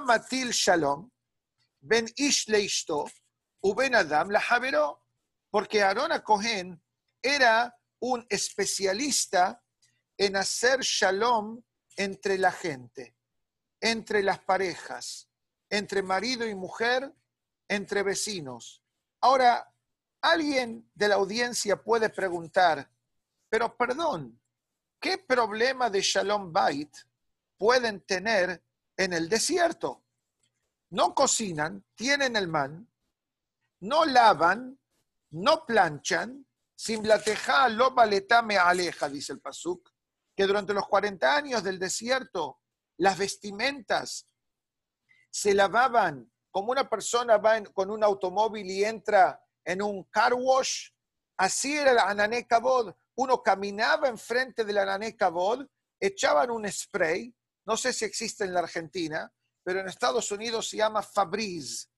[0.04, 1.10] Matil Shalom,
[1.80, 2.46] Ben Ish
[3.60, 4.40] u Ben Adam la
[5.56, 6.78] porque Aarón Cohen
[7.22, 9.64] era un especialista
[10.18, 11.62] en hacer shalom
[11.96, 13.16] entre la gente
[13.80, 15.30] entre las parejas,
[15.70, 17.10] entre marido y mujer,
[17.68, 18.82] entre vecinos.
[19.22, 19.72] Ahora,
[20.20, 22.90] alguien de la audiencia puede preguntar,
[23.48, 24.38] pero perdón,
[25.00, 26.94] ¿qué problema de Shalom Bait
[27.56, 28.62] pueden tener
[28.94, 30.04] en el desierto?
[30.90, 32.86] No cocinan, tienen el man,
[33.80, 34.78] no lavan,
[35.36, 37.94] no planchan, sin la teja lo
[38.44, 39.90] me aleja, dice el Pasuk,
[40.34, 42.60] que durante los 40 años del desierto
[42.98, 44.26] las vestimentas
[45.30, 50.88] se lavaban como una persona va con un automóvil y entra en un car wash.
[51.36, 52.94] Así era el anané kabod.
[53.16, 55.66] Uno caminaba enfrente del anané kabod,
[56.00, 57.34] echaban un spray,
[57.66, 59.30] no sé si existe en la Argentina,
[59.62, 61.90] pero en Estados Unidos se llama Fabriz,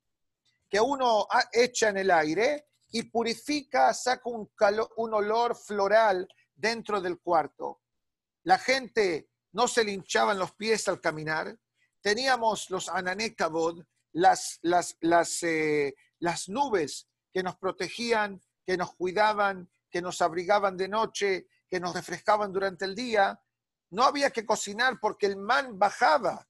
[0.69, 4.51] que uno echa en el aire y purifica, saca un,
[4.97, 7.83] olor floral dentro del cuarto.
[8.45, 11.59] La gente no se linchaban los pies al caminar.
[12.01, 13.35] Teníamos los anané
[14.13, 20.77] las, las, las, eh, las nubes que nos protegían, que nos cuidaban, que nos abrigaban
[20.77, 23.39] de noche, que nos refrescaban durante el día.
[23.91, 26.49] No había que cocinar porque el man bajaba,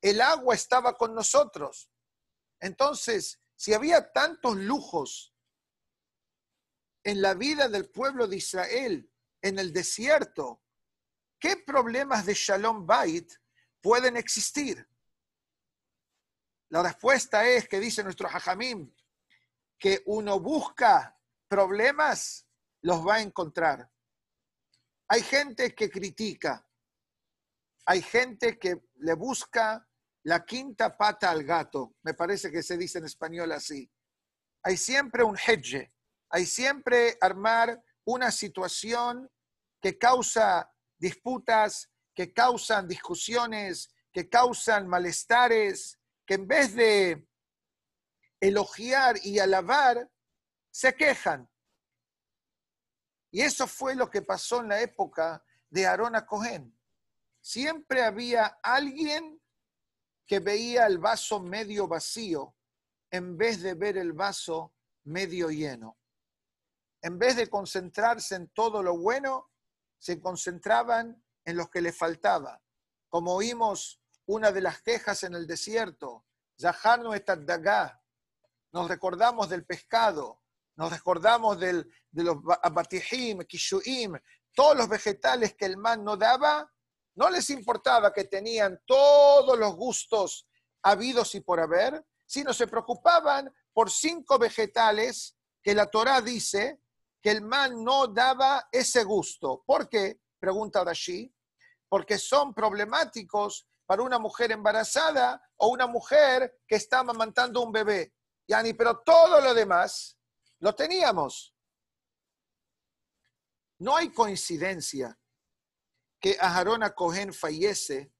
[0.00, 1.90] el agua estaba con nosotros.
[2.60, 5.33] Entonces, si había tantos lujos
[7.04, 9.10] en la vida del pueblo de Israel,
[9.42, 10.62] en el desierto,
[11.38, 13.30] ¿qué problemas de Shalom Bait
[13.82, 14.88] pueden existir?
[16.70, 18.92] La respuesta es que dice nuestro Hajamim,
[19.78, 22.48] que uno busca problemas,
[22.80, 23.90] los va a encontrar.
[25.08, 26.66] Hay gente que critica,
[27.84, 29.86] hay gente que le busca
[30.22, 33.90] la quinta pata al gato, me parece que se dice en español así.
[34.62, 35.93] Hay siempre un hedge,
[36.34, 39.30] hay siempre armar una situación
[39.80, 40.68] que causa
[40.98, 47.28] disputas que causan discusiones, que causan malestares, que en vez de
[48.40, 50.10] elogiar y alabar,
[50.72, 51.48] se quejan.
[53.30, 56.76] Y eso fue lo que pasó en la época de Arona Cohen.
[57.40, 59.40] Siempre había alguien
[60.26, 62.56] que veía el vaso medio vacío
[63.12, 64.74] en vez de ver el vaso
[65.04, 65.96] medio lleno.
[67.04, 69.50] En vez de concentrarse en todo lo bueno,
[69.98, 72.62] se concentraban en lo que le faltaba.
[73.10, 76.24] Como oímos una de las quejas en el desierto,
[78.72, 80.40] nos recordamos del pescado,
[80.76, 84.18] nos recordamos del, de los abatijim, kishuim,
[84.54, 86.72] todos los vegetales que el man no daba,
[87.16, 90.48] no les importaba que tenían todos los gustos
[90.82, 96.80] habidos y por haber, sino se preocupaban por cinco vegetales que la Torá dice
[97.24, 99.64] que el man no daba ese gusto.
[99.64, 100.20] ¿Por qué?
[100.38, 101.34] Pregunta Rashi.
[101.88, 108.14] Porque son problemáticos para una mujer embarazada o una mujer que está amamantando un bebé.
[108.46, 110.18] Yani, pero todo lo demás
[110.58, 111.56] lo teníamos.
[113.78, 115.18] No hay coincidencia
[116.20, 118.12] que Aharon Cohen fallece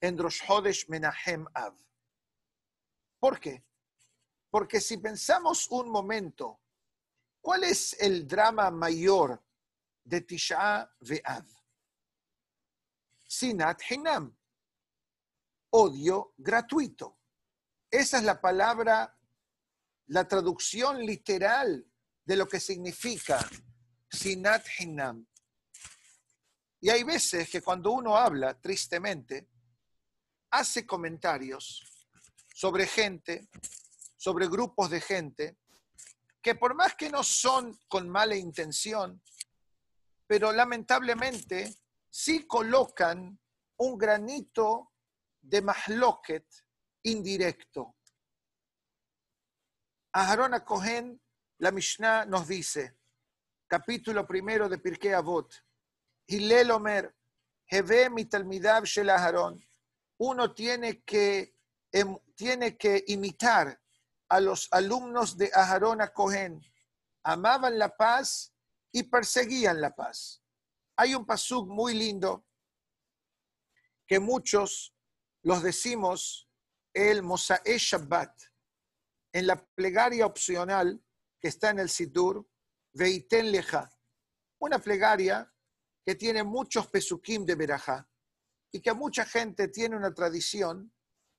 [0.00, 1.76] en Rosh Hodesh Menahem Av.
[3.20, 3.64] ¿Por qué?
[4.50, 6.61] Porque si pensamos un momento,
[7.42, 9.44] ¿cuál es el drama mayor
[10.04, 11.44] de Tisha Ve'av?
[13.26, 14.34] Sinat Hinam,
[15.70, 17.18] odio gratuito.
[17.90, 19.18] Esa es la palabra,
[20.06, 21.86] la traducción literal
[22.24, 23.38] de lo que significa
[24.10, 25.26] Sinat Hinam.
[26.80, 29.48] Y hay veces que cuando uno habla, tristemente,
[30.50, 31.82] hace comentarios
[32.54, 33.48] sobre gente,
[34.16, 35.61] sobre grupos de gente,
[36.42, 39.22] que por más que no son con mala intención,
[40.26, 41.72] pero lamentablemente
[42.10, 43.38] sí colocan
[43.76, 44.92] un granito
[45.40, 46.46] de mahloket
[47.04, 47.96] indirecto.
[50.14, 50.64] Aharon a
[51.58, 52.98] la Mishnah nos dice,
[53.66, 55.54] capítulo primero de Pirkei Avot,
[56.26, 57.14] Hillel Omer,
[57.66, 59.62] Heve mitalmidav shel Aharon,
[60.18, 61.56] uno tiene que,
[61.90, 63.81] em, tiene que imitar
[64.32, 66.58] a los alumnos de Aharon a Cohen.
[67.22, 68.54] Amaban la paz
[68.90, 70.42] y perseguían la paz.
[70.96, 72.46] Hay un pasuk muy lindo
[74.06, 74.94] que muchos
[75.42, 76.48] los decimos
[76.94, 78.32] el Mosae Shabbat
[79.34, 81.04] en la plegaria opcional
[81.38, 82.48] que está en el Sidur,
[82.94, 83.90] Veiten Leja,
[84.60, 85.52] una plegaria
[86.06, 88.08] que tiene muchos pesukim de Berajá
[88.72, 90.90] y que mucha gente tiene una tradición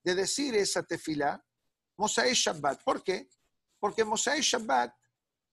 [0.03, 1.43] de decir esa tefilá,
[1.97, 2.83] Mosae Shabbat.
[2.83, 3.29] ¿Por qué?
[3.79, 4.95] Porque Mosae Shabbat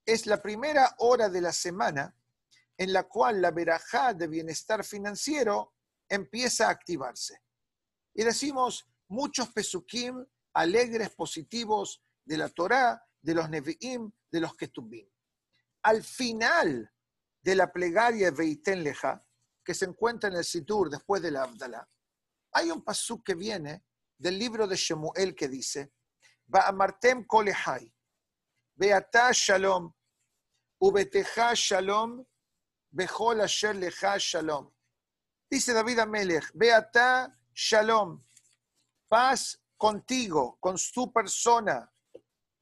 [0.04, 2.14] es la primera hora de la semana
[2.76, 5.74] en la cual la verajá de bienestar financiero
[6.08, 7.42] empieza a activarse.
[8.14, 10.24] Y decimos muchos pesukim
[10.54, 15.08] alegres, positivos de la Torá, de los Nevi'im, de los Ketubim.
[15.82, 16.90] Al final
[17.42, 19.24] de la plegaria Leja,
[19.64, 21.88] que se encuentra en el Sidur después de la Abdalá,
[22.52, 23.84] hay un pasuk que viene
[24.18, 25.92] del libro de Shemuel que dice,
[26.50, 27.92] Ba'amartem kolehai,
[28.76, 29.92] beata shalom,
[30.82, 32.24] ubeteja shalom,
[32.92, 34.66] bechol asher leja shalom.
[35.50, 38.18] Dice David Amelech, beata shalom,
[39.08, 41.88] paz contigo, con tu persona,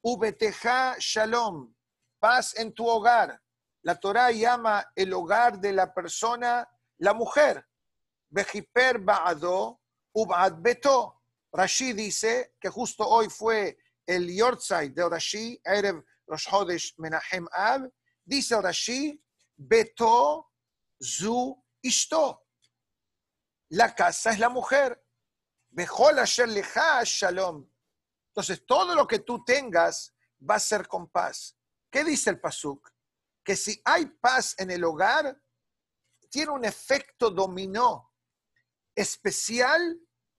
[0.05, 1.75] ubeteja shalom,
[2.21, 3.41] paz en tu hogar,
[3.83, 6.69] la Torá llama el hogar de la persona
[6.99, 7.65] la mujer.
[8.29, 9.81] Bejiper ba'ado
[10.15, 11.18] ub'ad beto.
[11.53, 17.91] Rashi dice que justo hoy fue el Yortzai de Rashi, Erev Rosh Hodesh Menahem Ab.
[18.25, 19.23] Dice Rashi,
[19.57, 20.53] beto
[21.01, 22.47] zu ishto.
[23.71, 25.03] La casa es la mujer.
[25.71, 27.69] Bejol asher leja shalom.
[28.29, 31.57] Entonces, todo lo que tú tengas va a ser con paz.
[31.91, 32.91] ¿Qué dice el Pasuk?
[33.49, 35.43] que si hay paz en el hogar,
[36.29, 38.13] tiene un efecto dominó
[38.95, 39.99] especial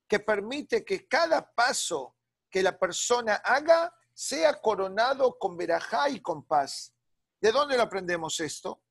[0.10, 2.18] que permite que cada paso
[2.50, 6.94] que la persona haga sea coronado con verajá y con paz.
[7.40, 8.84] ¿De dónde lo aprendemos esto?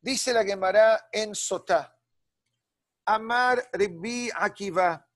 [0.00, 1.98] Dice la Gemara en Sotá.
[3.04, 5.06] Amar Ribi Akiva.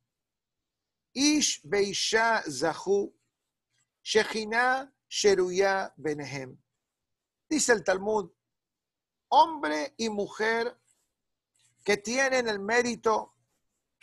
[1.15, 3.17] Ish Beisha Zahu.
[4.03, 6.61] Shechina Sheruya Benehem.
[7.49, 8.31] Dice el Talmud,
[9.29, 10.77] hombre y mujer
[11.85, 13.36] que tienen el mérito,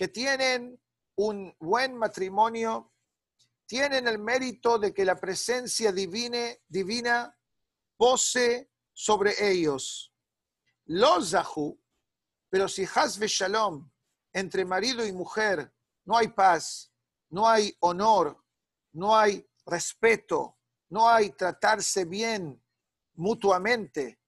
[0.07, 0.79] tienen
[1.15, 2.93] un buen matrimonio,
[3.65, 7.37] tienen el mérito de que la presencia divine, divina
[7.97, 10.13] pose sobre ellos.
[10.85, 11.79] Los zahu,
[12.49, 13.89] pero si hasve shalom,
[14.33, 15.73] entre marido y mujer,
[16.05, 16.91] no hay paz,
[17.29, 18.43] no hay honor,
[18.91, 20.57] no hay respeto,
[20.89, 22.61] no hay tratarse bien
[23.15, 24.19] mutuamente,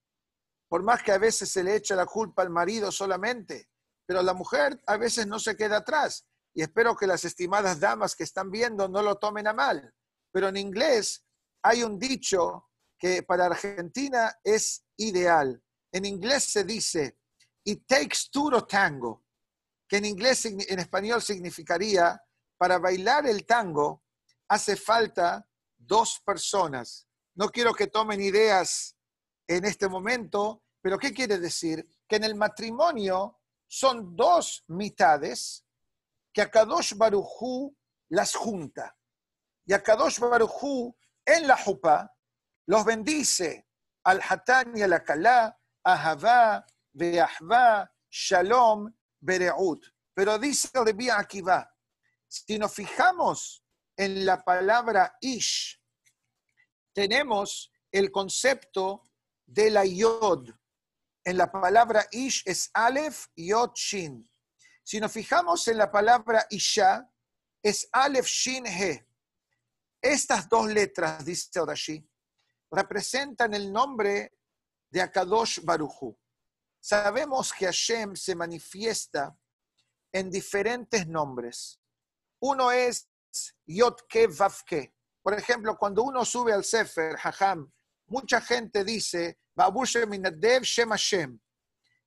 [0.68, 3.70] por más que a veces se le echa la culpa al marido solamente,
[4.06, 6.26] pero la mujer a veces no se queda atrás.
[6.54, 9.94] Y espero que las estimadas damas que están viendo no lo tomen a mal.
[10.32, 11.26] Pero en inglés
[11.62, 15.62] hay un dicho que para Argentina es ideal.
[15.92, 17.20] En inglés se dice,
[17.66, 19.26] it takes two to tango,
[19.88, 22.22] que en inglés, en español significaría,
[22.58, 24.04] para bailar el tango
[24.48, 25.48] hace falta
[25.78, 27.08] dos personas.
[27.36, 28.96] No quiero que tomen ideas
[29.48, 31.88] en este momento, pero ¿qué quiere decir?
[32.08, 35.66] Que en el matrimonio son dos mitades
[36.34, 37.76] que a Kadosh Barujú
[38.10, 38.98] las junta.
[39.66, 40.96] Y a Kadosh Barujú
[41.26, 42.14] en la jupa
[42.68, 43.68] los bendice
[44.04, 49.84] al Hatán y al Akalá, Ahavá, Beahvá, Shalom, Bereut.
[50.14, 51.70] Pero dice Rabbi Akiva,
[52.28, 53.64] si nos fijamos
[53.98, 55.82] en la palabra Ish,
[56.94, 59.04] tenemos el concepto
[59.46, 60.50] de la Yod.
[61.28, 64.30] En la palabra Ish es Aleph, Yod, Shin.
[64.84, 67.12] Si nos fijamos en la palabra Isha,
[67.64, 69.08] es Aleph, Shin, He.
[70.00, 72.08] Estas dos letras, dice Orashi,
[72.70, 74.38] representan el nombre
[74.92, 76.16] de Akadosh Baruchu.
[76.80, 79.36] Sabemos que Hashem se manifiesta
[80.12, 81.82] en diferentes nombres.
[82.42, 83.10] Uno es
[83.66, 84.94] Yotke Vavke.
[85.24, 87.74] Por ejemplo, cuando uno sube al Sefer, Hajam,
[88.06, 91.40] mucha gente dice, Shem Hashem.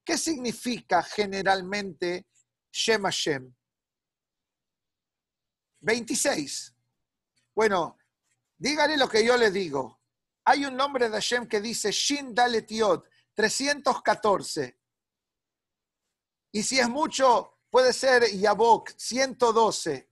[0.04, 2.26] ¿Qué significa generalmente
[2.70, 3.54] Shem Hashem?
[5.80, 6.74] 26.
[7.54, 7.98] Bueno,
[8.56, 10.00] dígale lo que yo le digo.
[10.44, 14.78] Hay un nombre de Hashem que dice Shin Dalet Yod, 314.
[16.52, 20.08] Y si es mucho, puede ser Yabok, 112.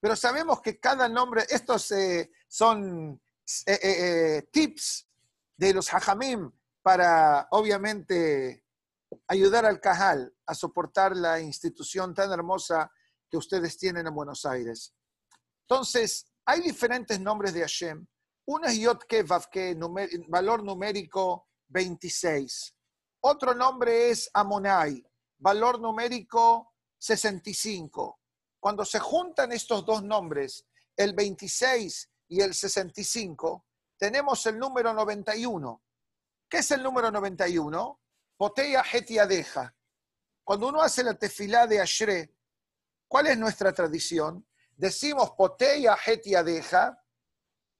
[0.00, 3.20] Pero sabemos que cada nombre, estos eh, son
[3.66, 5.06] eh, eh, tips
[5.56, 6.50] de los hajamim
[6.84, 8.62] para, obviamente,
[9.26, 12.92] ayudar al Cajal a soportar la institución tan hermosa
[13.30, 14.94] que ustedes tienen en Buenos Aires.
[15.62, 18.06] Entonces, hay diferentes nombres de Hashem.
[18.46, 19.74] Uno es Yotke Vavke,
[20.28, 22.74] valor numérico 26.
[23.22, 25.02] Otro nombre es Amonai,
[25.38, 28.20] valor numérico 65.
[28.60, 33.64] Cuando se juntan estos dos nombres, el 26 y el 65,
[33.96, 35.83] tenemos el número 91.
[36.54, 38.00] ¿Qué es el número 91?
[38.36, 39.74] Potea Hetiadeja.
[40.44, 42.32] Cuando uno hace la tefilá de Ashre,
[43.08, 44.46] ¿cuál es nuestra tradición?
[44.76, 46.96] Decimos Potea Hetiadeja,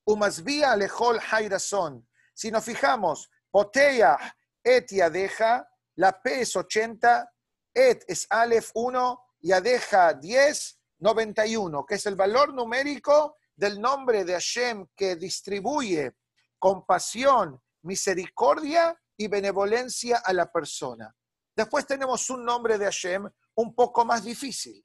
[0.05, 2.09] Umasbia Alejol Hairazón.
[2.35, 4.18] Si nos fijamos, Potea
[4.64, 7.33] Etiadeja, la P es 80,
[7.72, 14.25] Et es Aleph 1, y Adeja 10, 91, que es el valor numérico del nombre
[14.25, 16.16] de Hashem que distribuye
[16.59, 21.14] compasión, misericordia y benevolencia a la persona.
[21.57, 24.85] Después tenemos un nombre de Hashem un poco más difícil,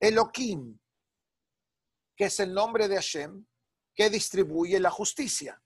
[0.00, 0.78] Elohim,
[2.16, 3.46] que es el nombre de Hashem
[3.94, 5.62] que distribuye la justicia.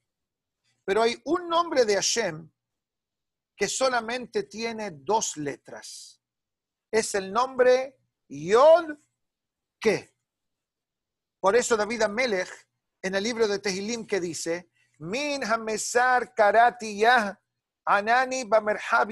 [0.84, 2.50] Pero hay un nombre de Hashem
[3.56, 6.20] que solamente tiene dos letras.
[6.90, 8.96] Es el nombre Yod
[9.80, 10.14] ¿qué?
[11.40, 12.48] Por eso David Amelech,
[13.02, 14.70] en el libro de Tehilim, que dice,
[15.02, 17.34] Min hamesar karati yah,
[17.88, 19.10] anani bamerhab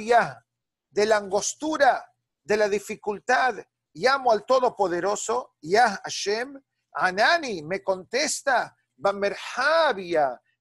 [0.89, 2.05] de la angostura,
[2.45, 3.57] de la dificultad,
[3.95, 6.61] llamo al Todopoderoso, Yah Hashem,
[6.95, 9.99] Anani me contesta, bamerhab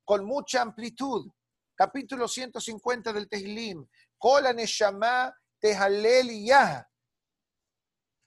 [0.03, 1.31] con mucha amplitud.
[1.75, 6.89] Capítulo 150 del Tehilim, Kola Neshama Tehalel Yah,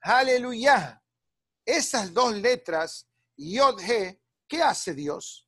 [0.02, 1.00] Aleluya.
[1.64, 5.41] Esas dos letras, Yod He, ¿qué hace Dios?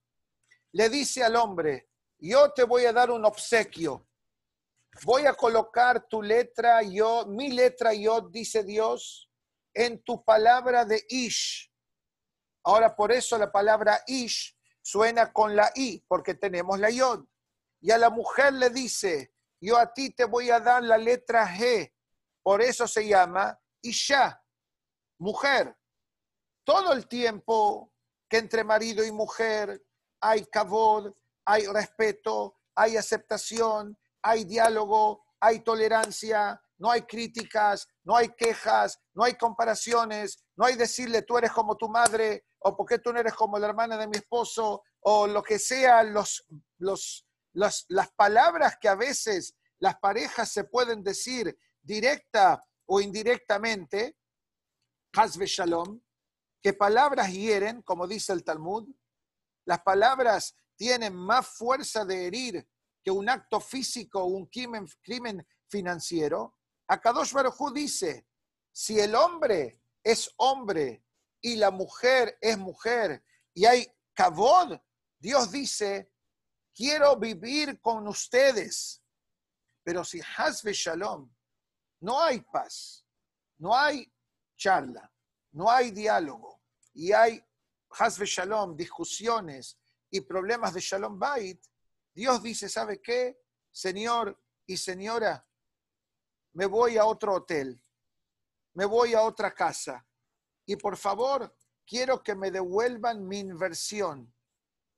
[0.74, 4.08] Le dice al hombre, yo te voy a dar un obsequio.
[5.04, 9.30] Voy a colocar tu letra, yo, mi letra Yod, dice Dios,
[9.72, 11.72] en tu palabra de Ish.
[12.64, 17.24] Ahora por eso la palabra Ish suena con la I, porque tenemos la Yod.
[17.80, 21.46] Y a la mujer le dice, yo a ti te voy a dar la letra
[21.46, 21.92] G.
[22.42, 24.44] Por eso se llama Isha
[25.18, 25.76] mujer.
[26.64, 27.92] Todo el tiempo
[28.28, 29.80] que entre marido y mujer
[30.26, 31.12] hay cabod,
[31.44, 39.24] hay respeto, hay aceptación, hay diálogo, hay tolerancia, no hay críticas, no hay quejas, no
[39.24, 43.34] hay comparaciones, no hay decirle tú eres como tu madre o porque tú no eres
[43.34, 46.46] como la hermana de mi esposo o lo que sea, los,
[46.78, 54.16] los, las palabras que a veces las parejas se pueden decir directa o indirectamente,
[55.12, 56.00] Hazve Shalom,
[56.62, 58.88] que palabras hieren, como dice el Talmud,
[59.64, 62.68] Las palabras tienen más fuerza de herir
[63.02, 66.56] que un acto físico o un crimen, crimen financiero.
[66.88, 68.26] Akadosh Baruj dice,
[68.72, 71.04] si el hombre es hombre
[71.40, 74.78] y la mujer es mujer y hay kavod,
[75.18, 76.12] Dios dice,
[76.74, 79.02] quiero vivir con ustedes.
[79.82, 81.30] Pero si hasbe shalom,
[82.00, 83.06] no hay paz,
[83.58, 84.10] no hay
[84.56, 85.10] charla,
[85.52, 86.60] no hay diálogo
[86.92, 87.44] y hay
[87.98, 89.78] hasbe shalom, discusiones
[90.10, 91.60] y problemas de shalom bait,
[92.14, 93.40] Dios dice, ¿sabe qué?
[93.70, 95.46] Señor y señora,
[96.52, 97.82] me voy a otro hotel,
[98.74, 100.06] me voy a otra casa
[100.66, 104.32] y por favor, quiero que me devuelvan mi inversión.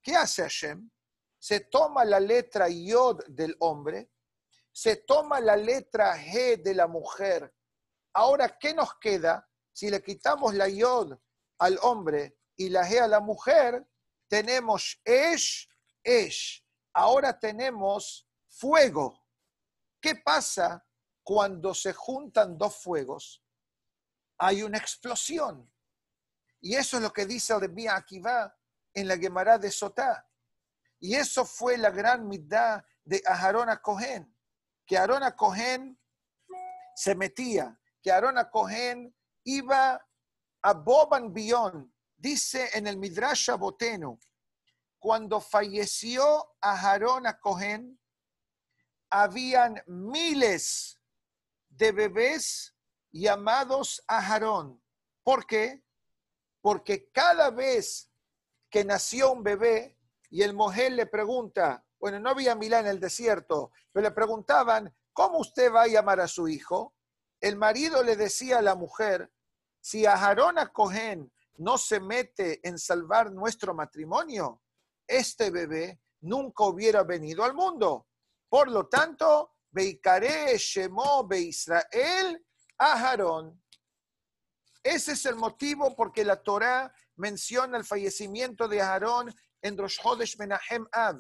[0.02, 0.90] ¿Qué hace Hashem?
[1.38, 4.10] Se toma la letra Yod del hombre,
[4.70, 7.52] se toma la letra G de la mujer.
[8.12, 11.18] Ahora, ¿qué nos queda si le quitamos la Yod
[11.58, 13.86] al hombre y la G a la mujer?
[14.28, 15.68] Tenemos Esh,
[16.02, 16.64] Esh.
[16.92, 19.22] Ahora tenemos fuego.
[20.00, 20.84] ¿Qué pasa
[21.22, 23.44] cuando se juntan dos fuegos?
[24.38, 25.70] Hay una explosión.
[26.60, 28.56] Y eso es lo que dice el Rebbi Akiva
[28.94, 30.28] en la Gemara de Sotá.
[30.98, 34.34] Y eso fue la gran mitad de Aharón a Cohen,
[34.86, 36.00] que Aarón a Cohen
[36.94, 40.04] se metía, que Aarón a Cohen iba
[40.62, 41.94] a Boban Bion.
[42.16, 44.18] Dice en el Midrash Boteno,
[44.98, 48.00] cuando falleció Aharón a Cohen,
[49.10, 50.98] habían miles
[51.68, 52.74] de bebés
[53.12, 54.82] llamados Aharón.
[55.22, 55.84] ¿Por qué?
[56.60, 58.10] Porque cada vez
[58.70, 59.98] que nació un bebé
[60.30, 64.94] y el mujer le pregunta, bueno, no había Milá en el desierto, pero le preguntaban,
[65.12, 66.94] ¿cómo usted va a llamar a su hijo?
[67.40, 69.30] El marido le decía a la mujer,
[69.80, 74.62] si Aharón a Cohen no se mete en salvar nuestro matrimonio,
[75.06, 78.08] este bebé nunca hubiera venido al mundo.
[78.48, 82.44] Por lo tanto, Beikare Shemo Be Israel
[82.78, 83.62] Aharón.
[84.82, 90.38] Ese es el motivo porque la Torá menciona el fallecimiento de Aarón en Rosh Hodesh
[90.38, 91.18] Menahem Av.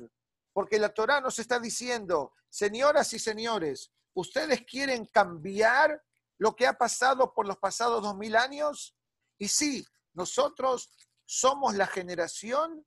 [0.52, 6.02] Porque la Torá nos está diciendo, señoras y señores, ¿ustedes quieren cambiar
[6.38, 8.96] lo que ha pasado por los pasados dos mil años?
[9.38, 9.84] Y sí,
[10.16, 10.90] nosotros
[11.26, 12.86] somos la generación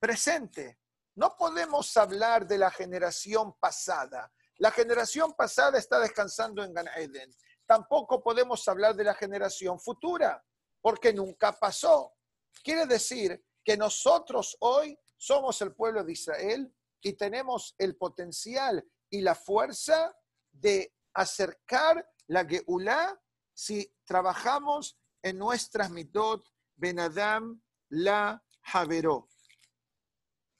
[0.00, 0.80] presente.
[1.14, 4.32] No podemos hablar de la generación pasada.
[4.56, 7.30] La generación pasada está descansando en Gan Eden.
[7.66, 10.42] Tampoco podemos hablar de la generación futura,
[10.80, 12.14] porque nunca pasó.
[12.62, 19.20] Quiere decir que nosotros hoy somos el pueblo de Israel y tenemos el potencial y
[19.20, 20.16] la fuerza
[20.50, 23.20] de acercar la Geulah
[23.52, 29.28] si trabajamos en nuestras mitot Benadam la Javeró,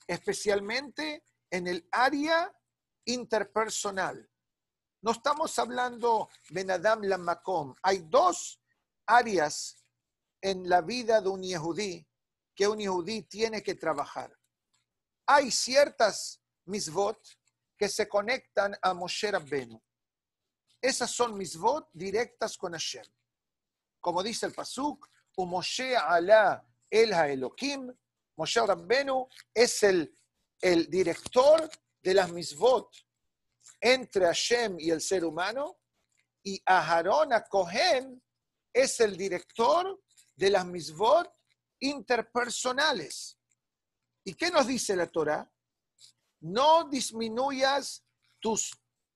[0.06, 2.54] especialmente en el área
[3.04, 4.30] interpersonal.
[5.02, 7.74] No estamos hablando Benadam la Makom.
[7.82, 8.60] Hay dos
[9.06, 9.84] áreas
[10.40, 12.06] en la vida de un yehudí
[12.54, 14.32] que un yehudí tiene que trabajar.
[15.26, 17.18] Hay ciertas misvot
[17.76, 19.82] que se conectan a Moshe Rabbenu.
[20.80, 23.06] Esas son misvot directas con Hashem.
[24.00, 25.08] Como dice el Pasuk,
[25.39, 27.93] Moshe ala el Elohim,
[28.37, 30.16] Moshe Rabbenu es el,
[30.61, 31.68] el director
[32.03, 32.89] de las misvot
[33.80, 35.78] entre Hashem y el ser humano,
[36.43, 38.22] y Aharón a Cohen
[38.72, 40.01] es el director
[40.37, 41.32] de las misvot
[41.80, 43.39] interpersonales.
[44.24, 45.51] ¿Y qué nos dice la Torah?
[46.41, 48.05] No disminuyas
[48.41, 48.72] tus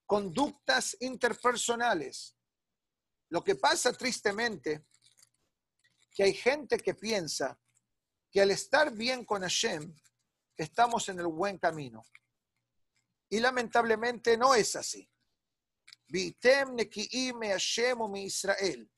[0.06, 2.34] conductas interpersonales.
[3.30, 4.86] Lo que pasa tristemente,
[6.18, 7.56] que hay gente que piensa
[8.28, 9.94] que al estar bien con Hashem,
[10.56, 12.02] estamos en el buen camino.
[13.28, 15.08] Y lamentablemente no es así.
[18.24, 18.90] Israel.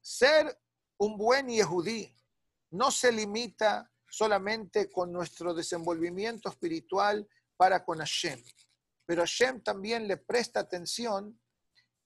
[0.00, 0.58] Ser
[0.96, 2.16] un buen yehudí
[2.70, 7.28] no se limita solamente con nuestro desenvolvimiento espiritual
[7.58, 8.42] para con Hashem,
[9.04, 11.38] pero Hashem también le presta atención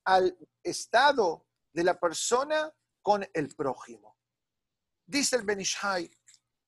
[0.03, 4.16] al estado de la persona con el prójimo.
[5.07, 6.11] Dice el Benishai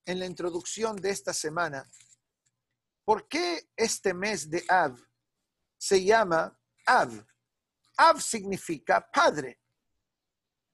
[0.05, 1.89] en la introducción de esta semana,
[3.05, 4.97] ¿por qué este mes de Av
[5.77, 7.27] se llama Av?
[7.97, 9.61] Av significa padre,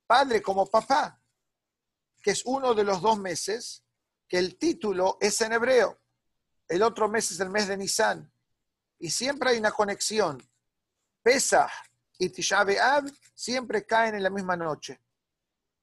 [0.07, 1.21] padre como papá
[2.25, 3.85] que es uno de los dos meses
[4.27, 6.01] que el título es en hebreo.
[6.67, 8.33] El otro mes es el mes de Nisan.
[8.99, 10.43] Y siempre hay una conexión.
[11.23, 11.71] Pesach
[12.19, 14.99] y Tisha B'Av siempre caen en la misma noche.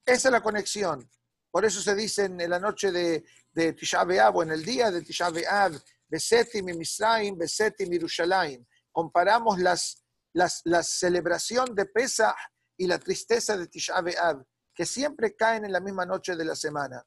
[0.03, 1.07] Esa es la conexión.
[1.51, 4.91] Por eso se dice en la noche de de Tisha B'Av o en el día
[4.91, 8.65] de Tisha B'Av, Besetim y Misraim, Besetim y Yerushalayim.
[8.91, 12.35] Comparamos las, las, la celebración de Pesach
[12.77, 16.55] y la tristeza de Tisha B'Av, que siempre caen en la misma noche de la
[16.55, 17.05] semana.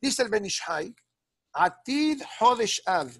[0.00, 0.94] Dice el Benishai,
[1.52, 3.10] Atid Hodesh Av,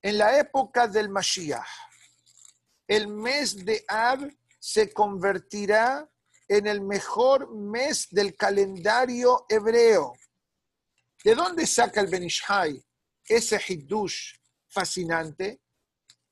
[0.00, 1.66] en la época del Mashiach,
[2.86, 4.20] el mes de Av
[4.60, 6.08] se convertirá
[6.48, 10.14] en el mejor mes del calendario hebreo.
[11.22, 12.82] ¿De dónde saca el Benishai
[13.24, 14.34] ese Hiddush
[14.68, 15.60] fascinante?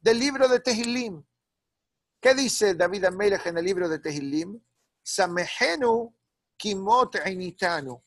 [0.01, 1.23] Del libro de Tehilim.
[2.21, 4.59] ¿Qué dice David Amelech en el libro de Tehilim?
[5.03, 6.15] Samehenu
[6.57, 8.01] kimot einitanu.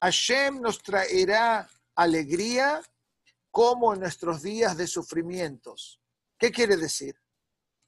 [0.00, 2.82] Hashem nos traerá alegría
[3.50, 6.00] como en nuestros días de sufrimientos.
[6.38, 7.18] ¿Qué quiere decir?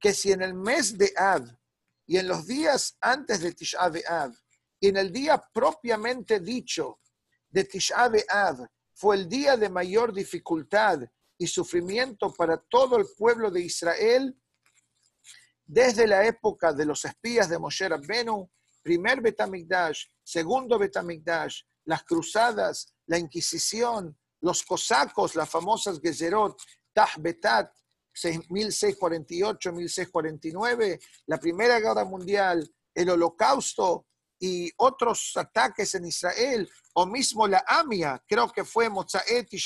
[0.00, 1.57] Que si en el mes de Av
[2.08, 3.94] y en los días antes de Tish Av,
[4.80, 7.00] y en el día propiamente dicho
[7.50, 11.00] de Tish Av, fue el día de mayor dificultad
[11.36, 14.34] y sufrimiento para todo el pueblo de Israel
[15.66, 18.50] desde la época de los espías de Moshe Rabbenu,
[18.82, 26.58] primer Betamigdash, segundo Betamigdash, las cruzadas, la Inquisición, los cosacos, las famosas Gezerot,
[26.94, 27.70] Tahbetat,
[28.24, 34.06] 1648, 1649, la Primera Guerra Mundial, el Holocausto
[34.38, 39.58] y otros ataques en Israel, o mismo la AMIA, creo que fue Mozaet y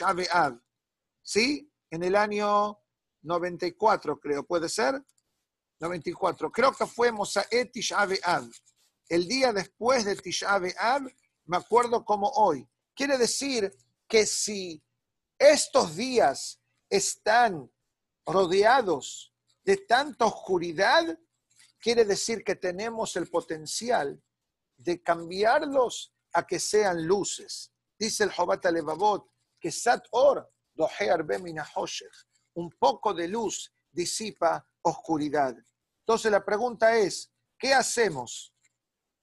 [1.23, 1.71] ¿sí?
[1.91, 2.79] En el año
[3.23, 5.03] 94, creo, ¿puede ser?
[5.79, 7.83] 94, creo que fue Mozaet y
[9.09, 12.69] el día después de Tisha me acuerdo como hoy.
[12.95, 13.73] Quiere decir
[14.07, 14.83] que si
[15.39, 17.72] estos días están
[18.27, 21.19] rodeados de tanta oscuridad,
[21.79, 24.23] quiere decir que tenemos el potencial
[24.77, 27.73] de cambiarlos a que sean luces.
[27.99, 29.29] Dice el Jobat Levavot
[29.61, 30.51] que Sat Or
[32.55, 35.55] un poco de luz disipa oscuridad.
[36.01, 38.55] Entonces la pregunta es, ¿qué hacemos?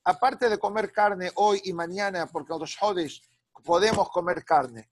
[0.03, 3.21] Aparte de comer carne hoy y mañana, porque los Hodesh
[3.63, 4.89] podemos comer carne.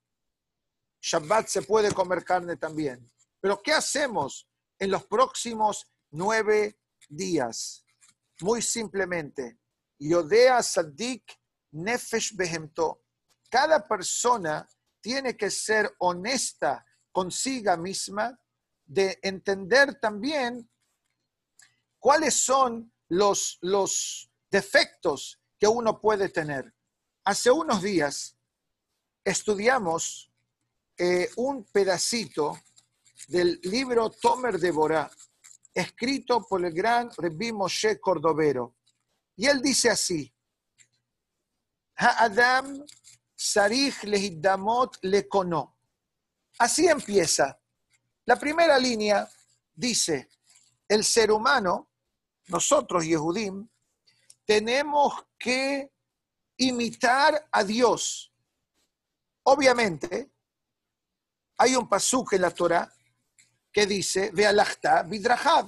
[1.01, 3.09] Shabbat se puede comer carne también.
[3.39, 7.85] Pero ¿qué hacemos en los próximos nueve días?
[8.41, 9.59] Muy simplemente,
[9.99, 11.23] Yodea Sadik
[11.71, 13.03] Nefesh Behemto.
[13.49, 14.67] Cada persona
[15.01, 18.39] tiene que ser honesta consiga misma
[18.85, 20.69] de entender también
[21.99, 26.73] cuáles son los, los defectos que uno puede tener.
[27.23, 28.38] Hace unos días
[29.23, 30.31] estudiamos
[30.97, 32.57] eh, un pedacito
[33.28, 35.11] del libro Tomer de Borá,
[35.73, 38.78] escrito por el gran Rebbi Moshe Cordovero.
[39.36, 40.34] Y él dice así,
[41.97, 42.84] Ha'adam
[43.36, 45.78] sarich lehidamot lekono.
[46.59, 47.59] Así empieza.
[48.25, 49.30] La primera línea
[49.73, 50.30] dice,
[50.88, 51.91] el ser humano,
[52.47, 53.67] nosotros, Yehudim,
[54.45, 55.91] tenemos que
[56.57, 58.32] imitar a Dios
[59.49, 60.30] Obviamente,
[61.57, 62.93] hay un pasuk en la Torah
[63.78, 65.67] que dice, ve alachta vidrahab,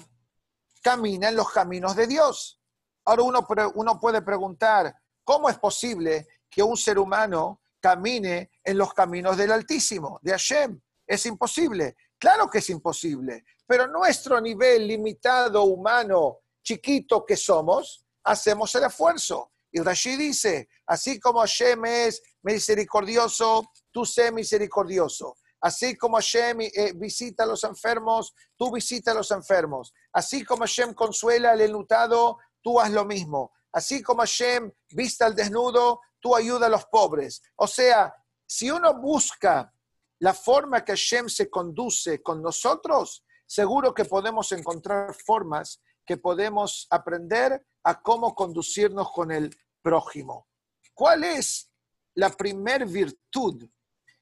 [0.82, 2.60] camina en los caminos de Dios.
[3.06, 8.96] Ahora uno, uno puede preguntar, ¿cómo es posible que un ser humano camine en los
[8.96, 10.82] caminos del Altísimo, de Hashem?
[11.06, 11.98] Es imposible.
[12.18, 19.52] Claro que es imposible, pero nuestro nivel limitado humano, chiquito que somos, hacemos el esfuerzo.
[19.72, 25.36] Y Rashi dice, así como Hashem es misericordioso, tú sé misericordioso.
[25.62, 29.94] Así como Hashem eh, visita a los enfermos, tú visita a los enfermos.
[30.14, 33.52] Así como Hashem consuela al enlutado, tú haz lo mismo.
[33.72, 37.42] Así como Hashem vista al desnudo, tú ayuda a los pobres.
[37.58, 38.14] O sea,
[38.48, 39.74] si uno busca
[40.20, 46.88] la forma que Hashem se conduce con nosotros, seguro que podemos encontrar formas que podemos
[46.90, 50.48] aprender a cómo conducirnos con el prójimo.
[50.94, 51.72] ¿Cuál es
[52.16, 53.70] la primer virtud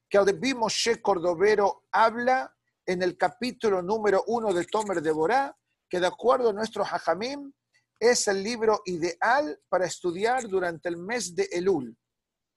[0.09, 2.55] que el Moshe Cordovero habla
[2.85, 5.57] en el capítulo número uno de Tomer de Borá,
[5.89, 7.51] que de acuerdo a nuestro Hajamim
[7.99, 11.97] es el libro ideal para estudiar durante el mes de Elul,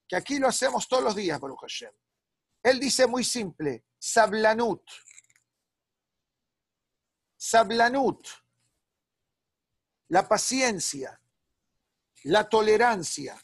[0.06, 1.92] que aquí lo hacemos todos los días, Baruch Hashem.
[2.62, 4.82] Él dice muy simple, Sablanut.
[7.36, 8.26] Sablanut
[10.10, 11.20] la paciencia,
[12.24, 13.40] la tolerancia,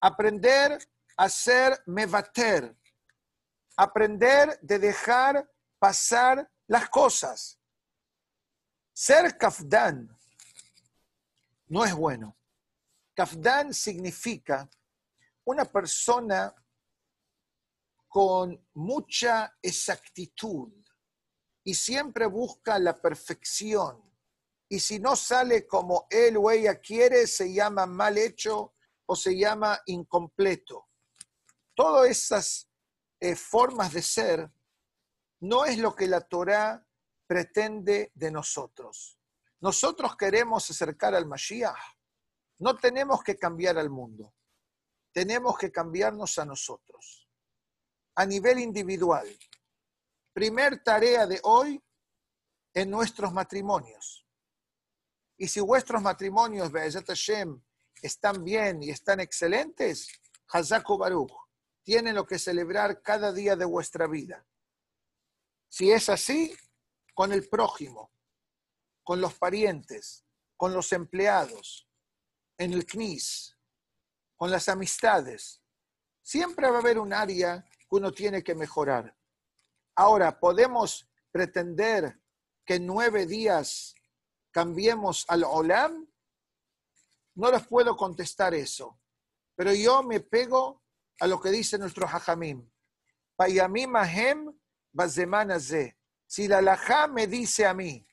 [0.00, 0.78] aprender
[1.16, 2.76] a ser mevater,
[3.76, 7.58] aprender de dejar pasar las cosas.
[8.92, 10.16] Ser kafdan
[11.66, 12.36] no es bueno.
[13.14, 14.68] Kafdan significa
[15.44, 16.54] una persona
[18.08, 20.72] con mucha exactitud
[21.64, 24.02] y siempre busca la perfección.
[24.68, 28.74] Y si no sale como él o ella quiere, se llama mal hecho
[29.06, 30.88] o se llama incompleto.
[31.74, 32.68] Todas esas
[33.20, 34.50] eh, formas de ser
[35.40, 36.86] no es lo que la Torá
[37.26, 39.18] pretende de nosotros.
[39.60, 41.76] Nosotros queremos acercar al Mashiach.
[42.58, 44.34] No tenemos que cambiar al mundo.
[45.12, 47.28] Tenemos que cambiarnos a nosotros.
[48.14, 49.26] A nivel individual.
[50.32, 51.82] Primer tarea de hoy
[52.72, 54.26] en nuestros matrimonios.
[55.36, 57.60] Y si vuestros matrimonios, Be'ezat Hashem,
[58.02, 60.08] están bien y están excelentes,
[60.48, 61.32] Hazaku Baruch,
[61.84, 64.44] tienen lo que celebrar cada día de vuestra vida.
[65.68, 66.56] Si es así,
[67.12, 68.10] con el prójimo,
[69.04, 70.24] con los parientes,
[70.56, 71.86] con los empleados,
[72.56, 73.56] en el CNIS,
[74.36, 75.60] con las amistades.
[76.22, 79.14] Siempre va a haber un área que uno tiene que mejorar.
[79.94, 82.20] Ahora, ¿podemos pretender
[82.64, 83.94] que en nueve días
[84.50, 86.08] cambiemos al Olam?
[87.34, 88.98] No les puedo contestar eso,
[89.54, 90.83] pero yo me pego
[91.20, 92.68] a lo que dice nuestro Hajamim.
[93.36, 94.52] Payamim ahem
[95.58, 95.96] ze.
[96.26, 98.06] Si la Lajá me dice a mí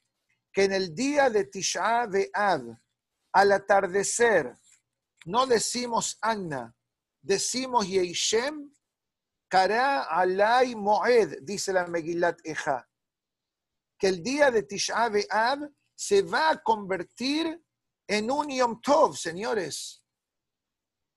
[0.52, 2.78] que en el día de Tisha B'Av,
[3.34, 4.54] al atardecer,
[5.26, 6.76] no decimos Anna,
[7.22, 8.72] decimos Yeishem,
[9.48, 12.88] Kara Alay Moed, dice la Megillat Eja,
[13.98, 17.64] que el día de Tisha B'Av se va a convertir
[18.08, 20.01] en un Yom Tov, señores.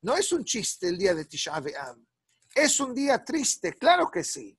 [0.05, 1.97] No es un chiste el día de Tisha B'Av.
[2.55, 4.55] Es un día triste, claro que sí,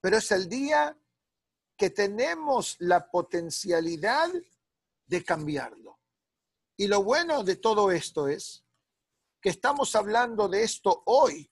[0.00, 0.98] pero es el día
[1.76, 4.30] que tenemos la potencialidad
[5.04, 6.00] de cambiarlo.
[6.78, 8.64] Y lo bueno de todo esto es
[9.42, 11.50] que estamos hablando de esto hoy,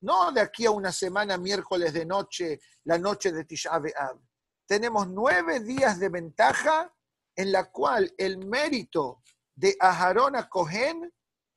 [0.00, 4.18] no de aquí a una semana, miércoles de noche, la noche de Tisha B'Av.
[4.66, 6.92] Tenemos nueve días de ventaja
[7.36, 9.22] en la cual el mérito
[9.54, 10.48] de Aharón a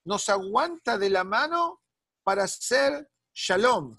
[0.06, 1.82] nos aguanta de la mano
[2.24, 3.98] para hacer shalom,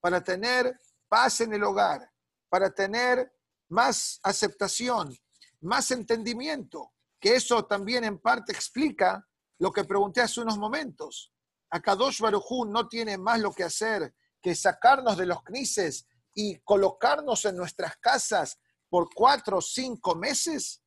[0.00, 0.78] para tener
[1.08, 2.10] paz en el hogar,
[2.48, 3.32] para tener
[3.68, 5.16] más aceptación,
[5.60, 9.26] más entendimiento, que eso también en parte explica
[9.58, 11.32] lo que pregunté hace unos momentos.
[11.70, 17.44] Akadosh Barujú no tiene más lo que hacer que sacarnos de los crisis y colocarnos
[17.44, 20.82] en nuestras casas por cuatro o cinco meses.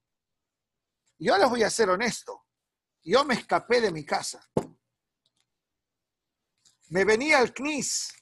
[1.20, 2.41] Yo les voy a ser honesto.
[3.04, 4.48] Yo me escapé de mi casa.
[6.90, 8.14] Me venía al CNIS.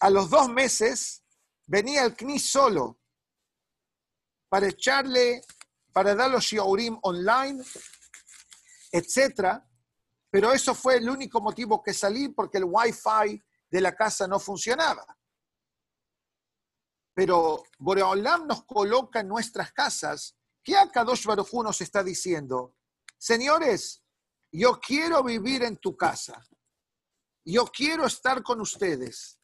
[0.00, 1.24] A los dos meses
[1.66, 3.00] venía al CNIS solo
[4.48, 5.42] para echarle,
[5.92, 7.64] para dar los shiurim online,
[8.92, 9.60] etc.
[10.30, 14.38] Pero eso fue el único motivo que salí porque el wifi de la casa no
[14.38, 15.04] funcionaba.
[17.14, 20.36] Pero Boreolam nos coloca en nuestras casas.
[20.62, 22.76] ¿Qué Akadosh Baruj nos está diciendo?
[23.18, 24.02] Señores,
[24.52, 26.46] yo quiero vivir en tu casa.
[27.44, 29.38] Yo quiero estar con ustedes.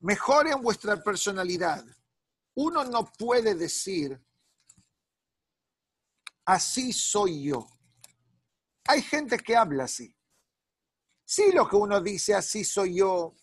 [0.00, 1.84] Mejoren vuestra personalidad
[2.56, 4.18] uno no puede decir,
[6.46, 7.66] así soy yo.
[8.88, 10.14] Hay gente que habla así.
[11.24, 13.34] Sí, lo que uno dice, así soy yo,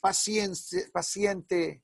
[0.00, 1.82] paciente, paciente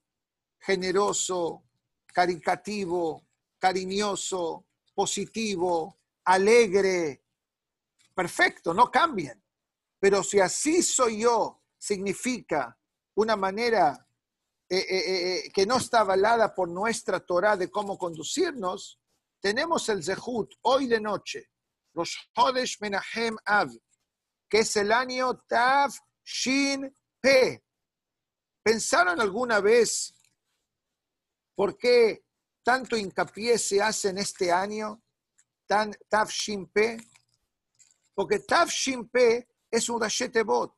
[0.59, 1.63] generoso,
[2.05, 7.23] caricativo, cariñoso, positivo, alegre.
[8.13, 9.43] Perfecto, no cambien.
[9.99, 12.77] Pero si así soy yo, significa
[13.15, 14.07] una manera
[14.69, 15.03] eh, eh,
[15.45, 18.99] eh, que no está avalada por nuestra Torah de cómo conducirnos,
[19.39, 21.51] tenemos el Zehut hoy de noche,
[21.93, 23.69] los Hodesh Menahem Av,
[24.49, 25.91] que es el año Tav
[26.23, 27.63] Shin Pe.
[28.63, 30.13] ¿Pensaron alguna vez
[31.55, 32.25] por qué
[32.63, 35.03] tanto hincapié se hace en este año,
[35.67, 36.97] tan Tav Shin Pe?
[38.13, 40.73] Porque Tav Shin Pe es un Rashete Bot.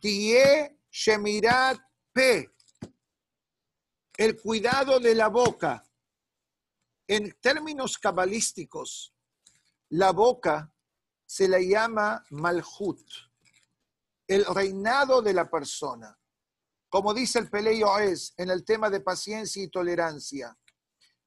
[0.00, 1.78] Tie Shemirat
[2.12, 2.54] Pe
[4.16, 5.84] el cuidado de la boca.
[7.06, 9.14] En términos cabalísticos,
[9.90, 10.72] la boca
[11.26, 13.00] se le llama malhut,
[14.26, 16.16] el reinado de la persona.
[16.88, 20.56] Como dice el Peleio es en el tema de paciencia y tolerancia.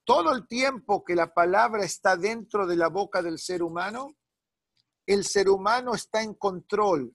[0.07, 4.15] Todo el tiempo que la palabra está dentro de la boca del ser humano,
[5.05, 7.13] el ser humano está en control.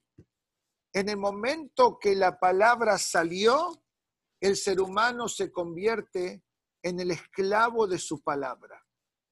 [0.93, 3.83] En el momento que la palabra salió,
[4.41, 6.45] el ser humano se convierte
[6.83, 8.85] en el esclavo de su palabra.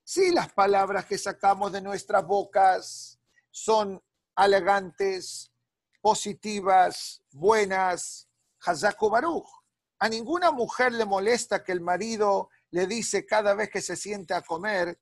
[0.05, 4.03] Sí, las palabras que sacamos de nuestras bocas son
[4.39, 5.53] elegantes,
[6.01, 8.27] positivas, buenas,
[8.65, 9.51] Hazaku Baruch.
[9.99, 14.35] A ninguna mujer le molesta que el marido le dice cada vez que se siente
[14.35, 15.01] a comer,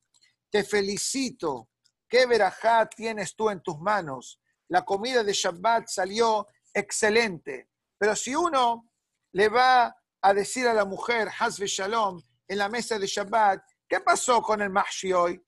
[0.50, 1.68] te felicito,
[2.08, 4.40] qué verajá tienes tú en tus manos.
[4.68, 7.70] La comida de Shabbat salió excelente.
[7.98, 8.90] Pero si uno
[9.32, 14.00] le va a decir a la mujer, Hazve Shalom, en la mesa de Shabbat, ¿qué
[14.00, 15.42] pasó con el mahshi hoy?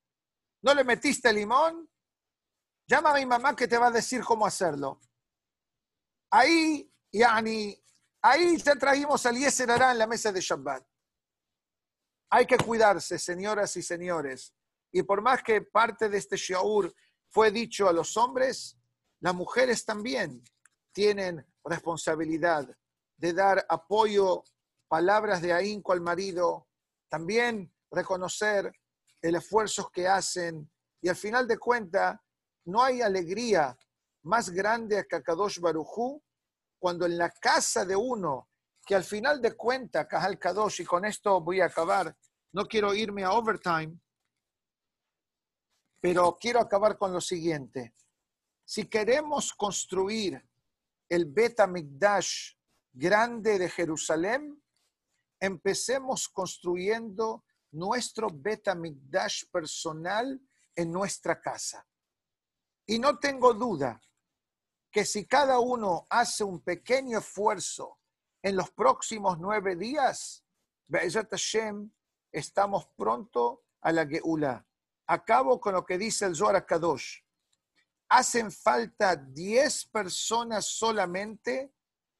[0.62, 1.88] ¿No le metiste limón?
[2.86, 5.00] Llama a mi mamá que te va a decir cómo hacerlo.
[6.30, 7.82] Ahí, yani,
[8.22, 10.89] ahí ya trajimos al Yeser en la mesa de Shabbat.
[12.30, 14.54] Hay que cuidarse, señoras y señores.
[14.92, 16.94] Y por más que parte de este shiur
[17.28, 18.76] fue dicho a los hombres,
[19.20, 20.42] las mujeres también
[20.92, 22.68] tienen responsabilidad
[23.16, 24.44] de dar apoyo,
[24.88, 26.68] palabras de ahínco al marido,
[27.08, 28.72] también reconocer
[29.20, 30.70] el esfuerzo que hacen
[31.02, 32.18] y al final de cuentas
[32.64, 33.76] no hay alegría
[34.22, 36.22] más grande que Kadosh Barujú
[36.78, 38.49] cuando en la casa de uno
[38.90, 42.12] que al final de cuentas, Kahal Kadosh, y con esto voy a acabar,
[42.50, 43.96] no quiero irme a overtime,
[46.00, 47.94] pero quiero acabar con lo siguiente.
[48.64, 50.44] Si queremos construir
[51.08, 52.54] el Bet Mikdash
[52.92, 54.60] grande de Jerusalén,
[55.38, 60.42] empecemos construyendo nuestro Bet Mikdash personal
[60.74, 61.86] en nuestra casa.
[62.86, 64.02] Y no tengo duda
[64.90, 67.99] que si cada uno hace un pequeño esfuerzo
[68.42, 70.44] en los próximos nueve días,
[70.90, 71.90] Hashem,
[72.32, 74.66] estamos pronto a la Geula.
[75.06, 77.20] Acabo con lo que dice el Zohar Kadosh.
[78.08, 81.74] Hacen falta diez personas solamente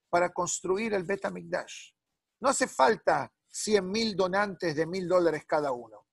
[0.09, 1.93] para construir el Bet Mikdash.
[2.41, 6.07] No hace falta cien mil donantes de mil dólares cada uno.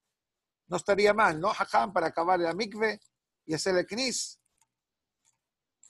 [0.68, 1.50] No estaría mal, ¿no?
[1.50, 3.00] Jajam, para acabar la mikve
[3.46, 4.40] y hacer el knis.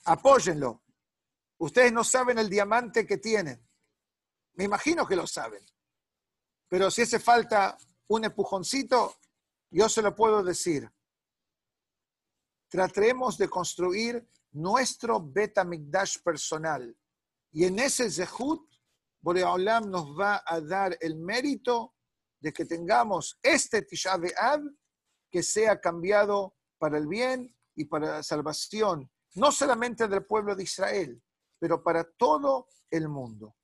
[0.04, 0.84] Apóyenlo.
[1.58, 3.67] Ustedes no saben el diamante que tienen.
[4.58, 5.64] Me imagino que lo saben.
[6.68, 7.78] Pero si hace falta
[8.08, 9.14] un empujoncito,
[9.70, 10.90] yo se lo puedo decir.
[12.68, 16.98] Tratemos de construir nuestro Betamigdash personal.
[17.52, 18.68] Y en ese Zehut,
[19.20, 21.94] Boreolam nos va a dar el mérito
[22.40, 24.60] de que tengamos este Tisha B'Av
[25.30, 30.64] que sea cambiado para el bien y para la salvación no solamente del pueblo de
[30.64, 31.22] Israel,
[31.60, 33.54] pero para todo el mundo.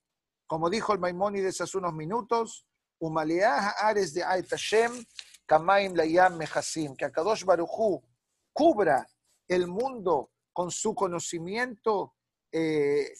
[0.47, 2.65] Como dijo el Maimónides hace unos minutos,
[3.77, 4.23] ares de
[5.45, 8.01] Kamaim Layam Mehasim, que Akadosh Baruchu
[8.53, 9.05] cubra
[9.47, 12.15] el mundo con su conocimiento
[12.51, 13.13] eh,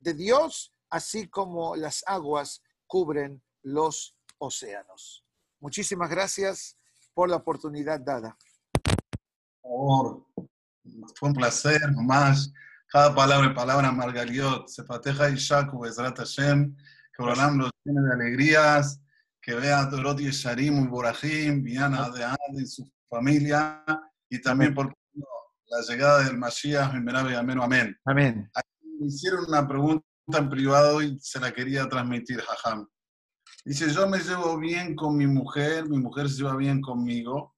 [0.00, 5.24] de Dios, así como las aguas cubren los océanos.
[5.60, 6.78] Muchísimas gracias
[7.12, 8.36] por la oportunidad dada.
[11.14, 12.50] Fue un placer, más.
[12.92, 16.76] Cada palabra y palabra, Margaliot, Sefateja y Shaku, Ezrat Hashem,
[17.16, 19.00] que Olam los tiene de alegrías,
[19.40, 20.90] que vea a Dorot y Sharim
[21.22, 23.84] y Viana de Ad y su familia,
[24.28, 24.92] y también por
[25.68, 27.96] la llegada del Mashiach, y Amén, Amén.
[28.04, 28.50] Amén.
[28.98, 32.88] Me hicieron una pregunta en privado y se la quería transmitir, Jajam.
[33.64, 37.54] Dice, yo me llevo bien con mi mujer, mi mujer se lleva bien conmigo,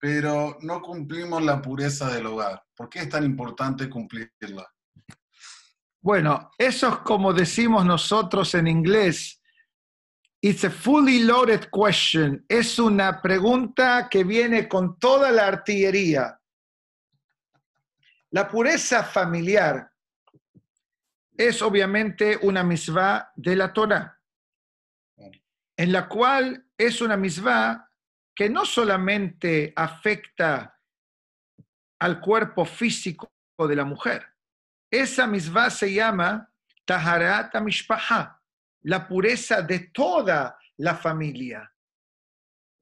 [0.00, 2.64] pero no cumplimos la pureza del hogar.
[2.74, 4.66] ¿Por qué es tan importante cumplirla?
[6.00, 9.42] Bueno, eso es como decimos nosotros en inglés.
[10.40, 12.42] It's a fully loaded question.
[12.48, 16.40] Es una pregunta que viene con toda la artillería.
[18.30, 19.90] La pureza familiar
[21.36, 24.18] es obviamente una misvá de la Torah,
[25.76, 27.89] en la cual es una misvá
[28.40, 30.80] que no solamente afecta
[31.98, 34.26] al cuerpo físico de la mujer.
[34.90, 36.50] Esa misma se llama
[36.86, 38.40] Taharat Mishpaha,
[38.84, 41.70] la pureza de toda la familia.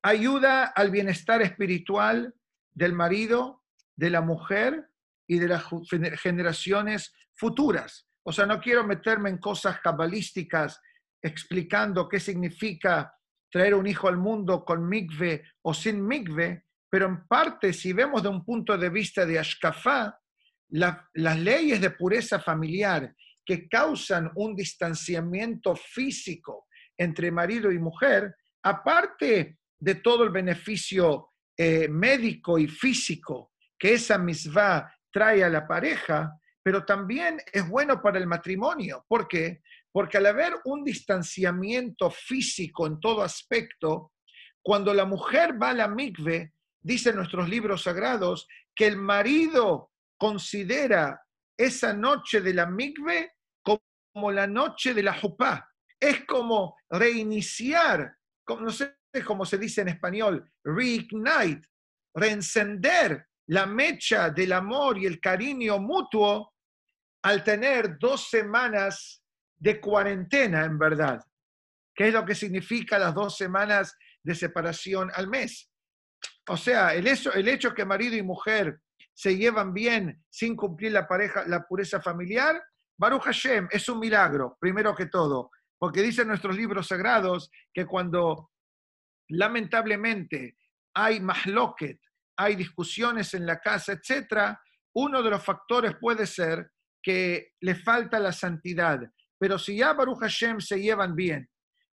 [0.01, 2.33] Ayuda al bienestar espiritual
[2.71, 3.65] del marido,
[3.97, 4.93] de la mujer
[5.27, 5.65] y de las
[6.23, 8.07] generaciones futuras.
[8.23, 10.81] O sea, no quiero meterme en cosas cabalísticas
[11.21, 13.13] explicando qué significa
[13.51, 18.23] traer un hijo al mundo con migve o sin migve, pero en parte, si vemos
[18.23, 20.19] de un punto de vista de Ashkafá,
[20.71, 26.67] las leyes de pureza familiar que causan un distanciamiento físico
[26.99, 34.19] entre marido y mujer, aparte de todo el beneficio eh, médico y físico que esa
[34.19, 39.05] misma trae a la pareja, pero también es bueno para el matrimonio.
[39.09, 39.63] ¿Por qué?
[39.99, 44.13] Porque al haber un distanciamiento físico en todo aspecto,
[44.63, 48.47] cuando la mujer va a la mikve, dicen nuestros libros sagrados,
[48.77, 51.21] que el marido considera
[51.59, 55.69] esa noche de la mikve como la noche de la jupá.
[55.99, 58.15] Es como reiniciar,
[58.49, 58.95] no sé
[59.27, 61.69] cómo se dice en español, reignite,
[62.15, 66.55] reencender la mecha del amor y el cariño mutuo
[67.25, 69.25] al tener dos semanas
[69.59, 71.25] de cuarentena, en verdad.
[71.95, 75.71] ¿Qué es lo que significa las dos semanas de separación al mes?
[76.49, 78.81] O sea, el hecho, el hecho que marido y mujer
[79.13, 82.63] se llevan bien sin cumplir la pareja, la pureza familiar,
[82.97, 88.51] Baruch Hashem es un milagro, primero que todo, porque dicen nuestros libros sagrados que cuando
[89.29, 90.57] lamentablemente
[90.95, 92.01] hay mahloket,
[92.37, 94.57] hay discusiones en la casa, etc.,
[94.95, 96.71] uno de los factores puede ser
[97.03, 99.01] que le falta la santidad.
[99.39, 101.49] Pero si ya Baruch Hashem se llevan bien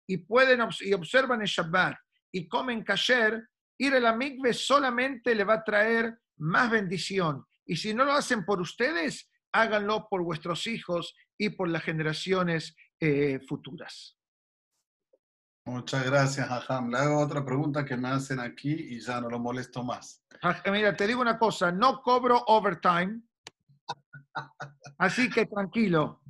[0.07, 1.97] y pueden y observan el Shabbat
[2.33, 7.45] y comen kasher, ir a la mikve solamente le va a traer más bendición.
[7.67, 12.75] Y si no lo hacen por ustedes, háganlo por vuestros hijos y por las generaciones
[13.01, 14.17] eh, futuras.
[15.67, 16.91] Muchas gracias, Ajam.
[16.91, 20.23] Le hago otra pregunta que me hacen aquí y ya no lo molesto más.
[20.71, 23.23] Mira, te digo una cosa, no cobro overtime,
[24.99, 26.21] así que tranquilo.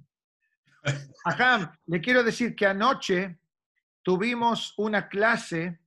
[1.25, 3.39] Ajam, le quiero decir que anoche
[4.03, 5.81] tuvimos una clase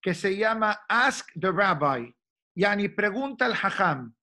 [0.00, 2.14] que se llama Ask the Rabbi,
[2.54, 4.14] yani pregunta al Hajam.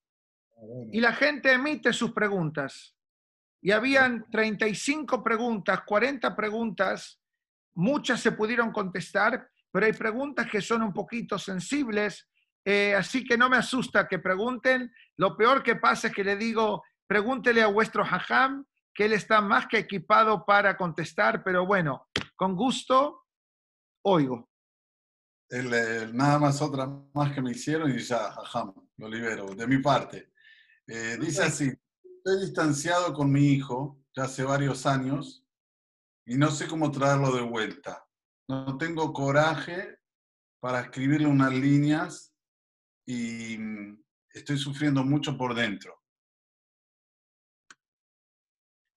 [0.92, 2.96] Y la gente emite sus preguntas.
[3.62, 7.20] Y habían 35 preguntas, 40 preguntas
[7.76, 12.30] Muchas se pudieron contestar, pero hay preguntas que son un poquito sensibles,
[12.64, 14.92] eh, así que no me asusta que pregunten.
[15.18, 18.66] Lo peor que pasa es que le digo, pregúntele a vuestro hajam,
[18.96, 23.26] que él está más que equipado para contestar, pero bueno, con gusto,
[24.06, 24.50] oigo.
[26.14, 30.32] nada más otra más que me hicieron y ya, hajam, lo libero, de mi parte.
[30.88, 31.72] Eh, dice así,
[32.04, 35.46] estoy distanciado con mi hijo ya hace varios años
[36.26, 38.08] y no sé cómo traerlo de vuelta.
[38.48, 40.00] No tengo coraje
[40.62, 42.34] para escribirle unas líneas
[43.06, 46.02] y mm, estoy sufriendo mucho por dentro.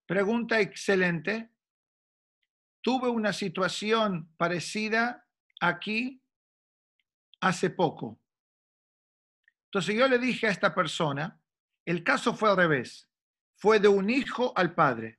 [0.09, 1.53] Pregunta excelente.
[2.81, 5.25] Tuve una situación parecida
[5.61, 6.21] aquí
[7.41, 8.19] hace poco.
[9.67, 11.41] Entonces yo le dije a esta persona,
[11.85, 13.09] el caso fue al revés,
[13.55, 15.19] fue de un hijo al padre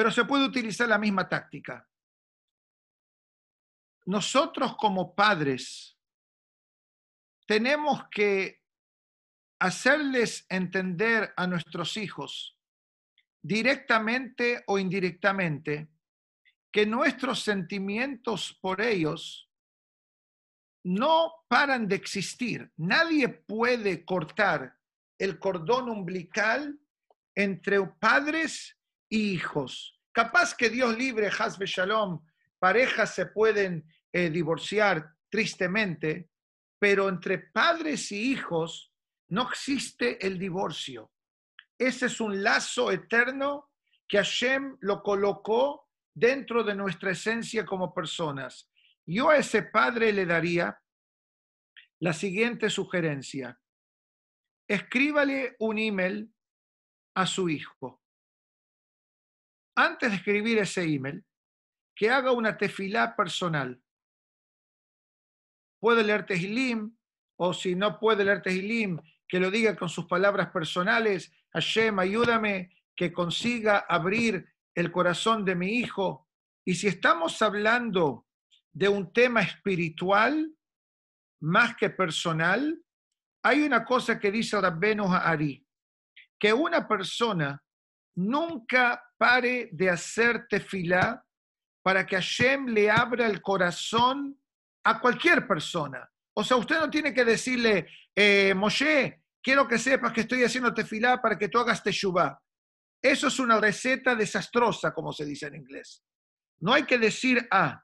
[0.00, 1.86] pero se puede utilizar la misma táctica.
[4.06, 5.94] Nosotros como padres
[7.46, 8.62] tenemos que
[9.58, 12.58] hacerles entender a nuestros hijos,
[13.42, 15.88] directamente o indirectamente,
[16.72, 19.50] que nuestros sentimientos por ellos
[20.84, 22.70] no paran de existir.
[22.76, 24.74] Nadie puede cortar
[25.18, 26.78] el cordón umbilical
[27.34, 28.78] entre padres
[29.10, 30.00] hijos.
[30.12, 32.24] Capaz que Dios libre, Hasbe Shalom,
[32.58, 36.30] parejas se pueden eh, divorciar tristemente,
[36.78, 38.92] pero entre padres y hijos
[39.28, 41.12] no existe el divorcio.
[41.80, 43.70] Ese es un lazo eterno
[44.06, 48.70] que Hashem lo colocó dentro de nuestra esencia como personas.
[49.06, 50.78] Yo a ese padre le daría
[52.00, 53.58] la siguiente sugerencia.
[54.68, 56.30] Escríbale un email
[57.14, 58.02] a su hijo
[59.74, 61.24] antes de escribir ese email,
[61.96, 63.82] que haga una tefilá personal.
[65.80, 66.94] Puede leer Tehilim,
[67.38, 69.00] o si no puede leer Tehilim,
[69.30, 71.32] que lo diga con sus palabras personales.
[71.52, 74.44] Hashem, ayúdame que consiga abrir
[74.74, 76.28] el corazón de mi hijo.
[76.64, 78.26] Y si estamos hablando
[78.72, 80.52] de un tema espiritual
[81.42, 82.82] más que personal,
[83.44, 85.64] hay una cosa que dice Rabbenu Ari,
[86.38, 87.62] que una persona
[88.16, 91.24] nunca pare de hacer tefilá
[91.82, 94.36] para que Hashem le abra el corazón
[94.84, 96.09] a cualquier persona.
[96.34, 100.72] O sea, usted no tiene que decirle, eh, Moshe, quiero que sepas que estoy haciendo
[100.72, 102.38] tefilá para que tú hagas teshuvah.
[103.02, 106.02] Eso es una receta desastrosa, como se dice en inglés.
[106.60, 107.82] No hay que decir ah,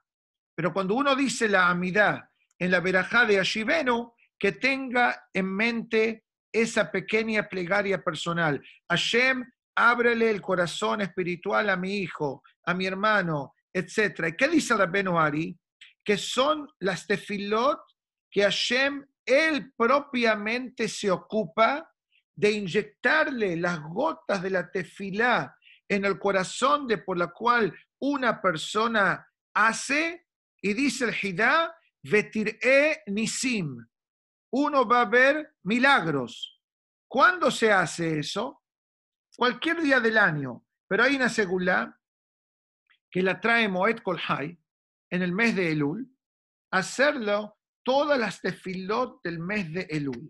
[0.57, 2.19] pero cuando uno dice la amidad
[2.57, 8.59] en la verajá de Ashivenu, que tenga en mente esa pequeña plegaria personal.
[8.89, 9.45] Hashem,
[9.75, 14.35] ábrele el corazón espiritual a mi hijo, a mi hermano, etc.
[14.35, 15.55] ¿Qué dice Rabbenu Ari?
[16.03, 17.79] Que son las tefilot
[18.29, 21.89] que Hashem, él propiamente se ocupa
[22.35, 25.57] de inyectarle las gotas de la tefilá
[25.89, 30.27] en el corazón de por la cual una persona hace,
[30.61, 33.85] y dice el Hidá, vetir'e nisim.
[34.51, 36.61] Uno va a ver milagros.
[37.09, 38.61] ¿Cuándo se hace eso?
[39.37, 41.97] cualquier día del año, pero hay una segula
[43.09, 44.59] que la trae Moed Kolhai
[45.11, 46.11] en el mes de Elul,
[46.71, 47.56] hacerlo
[47.87, 50.29] todas las tefilot del mes de Elul.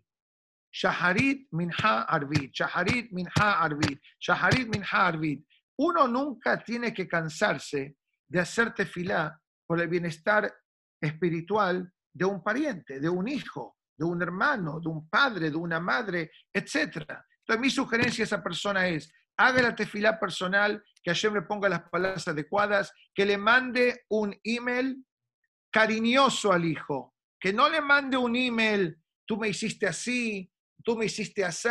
[0.72, 5.42] Shaharit Minha Arvid, Shaharit Minha Arvid, Shaharit Minha Arvid.
[5.80, 7.96] Uno nunca tiene que cansarse
[8.30, 10.54] de hacer tefilá por el bienestar
[11.02, 15.80] espiritual de un pariente, de un hijo, de un hermano, de un padre, de una
[15.80, 17.08] madre, etc.
[17.40, 21.70] Entonces mi sugerencia a esa persona es, haga la tefilá personal, que ayer me ponga
[21.70, 25.04] las palabras adecuadas, que le mande un email
[25.72, 30.52] cariñoso al hijo, que no le mande un email, tú me hiciste así,
[30.84, 31.70] tú me hiciste así,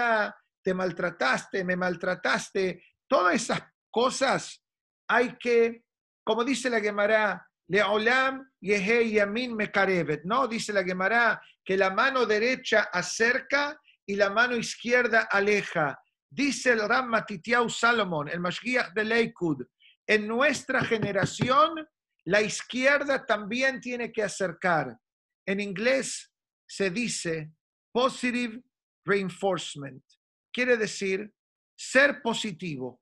[0.63, 4.63] te maltrataste, me maltrataste, todas esas cosas
[5.09, 5.85] hay que,
[6.25, 10.47] como dice la Gemara, Leolam Yehe Yamin Mekarevet, ¿no?
[10.47, 15.99] Dice la Gemara que la mano derecha acerca y la mano izquierda aleja.
[16.29, 19.65] Dice el Ram Matitiau Salomón, el Mashgiach de Leikud,
[20.07, 21.87] en nuestra generación
[22.25, 24.97] la izquierda también tiene que acercar.
[25.47, 26.32] En inglés
[26.68, 27.52] se dice
[27.93, 28.62] positive
[29.05, 30.05] reinforcement.
[30.52, 31.32] Quiere decir
[31.77, 33.01] ser positivo.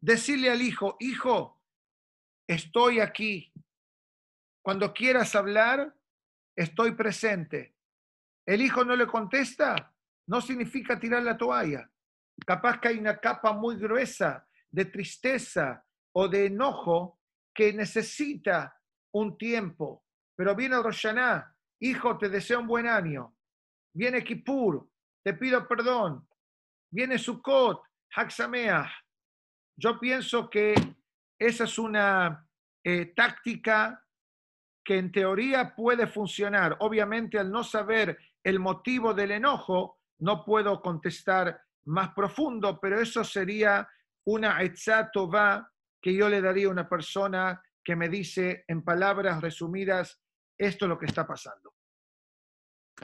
[0.00, 1.62] Decirle al hijo, hijo,
[2.46, 3.52] estoy aquí.
[4.62, 5.94] Cuando quieras hablar,
[6.56, 7.76] estoy presente.
[8.46, 9.94] El hijo no le contesta,
[10.26, 11.90] no significa tirar la toalla.
[12.46, 17.20] Capaz que hay una capa muy gruesa de tristeza o de enojo
[17.54, 18.80] que necesita
[19.12, 20.04] un tiempo.
[20.38, 23.34] Pero viene Roshaná, hijo, te deseo un buen año.
[23.92, 24.88] Viene Kippur,
[25.24, 26.28] te pido perdón.
[26.92, 27.82] Viene Sukkot,
[28.14, 28.88] Haksameah.
[29.76, 30.74] Yo pienso que
[31.36, 32.48] esa es una
[32.84, 34.06] eh, táctica
[34.84, 36.76] que en teoría puede funcionar.
[36.80, 43.24] Obviamente, al no saber el motivo del enojo, no puedo contestar más profundo, pero eso
[43.24, 43.88] sería
[44.24, 50.20] una va que yo le daría a una persona que me dice en palabras resumidas,
[50.58, 51.74] esto es lo que está pasando.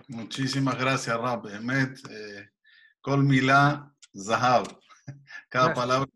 [0.09, 1.47] Muchísimas gracias, Rab.
[1.47, 2.51] Emet, eh,
[3.01, 4.79] Kol Milá, Zahab.
[5.49, 6.11] Cada palabra,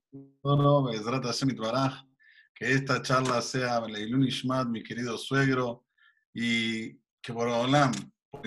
[2.54, 5.86] que esta charla sea Leilun Ishmat, mi querido suegro,
[6.34, 7.92] y que por Olam,
[8.30, 8.42] por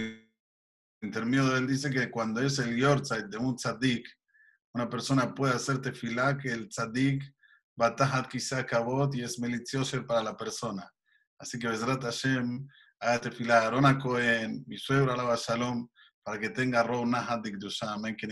[1.01, 4.07] intermedio de él, dice que cuando es el Yortzeit de un tzaddik,
[4.73, 7.23] una persona puede hacer tefilá que el tzaddik
[7.75, 10.89] Batahat quizá cabot y es malicioso para la persona.
[11.39, 12.67] Así que Bezrat Hashem,
[13.19, 15.87] tefilá Arona Cohen, mi suegro alaba Shalom,
[16.23, 17.43] para que tenga Ro Nahat
[17.87, 18.27] amén, que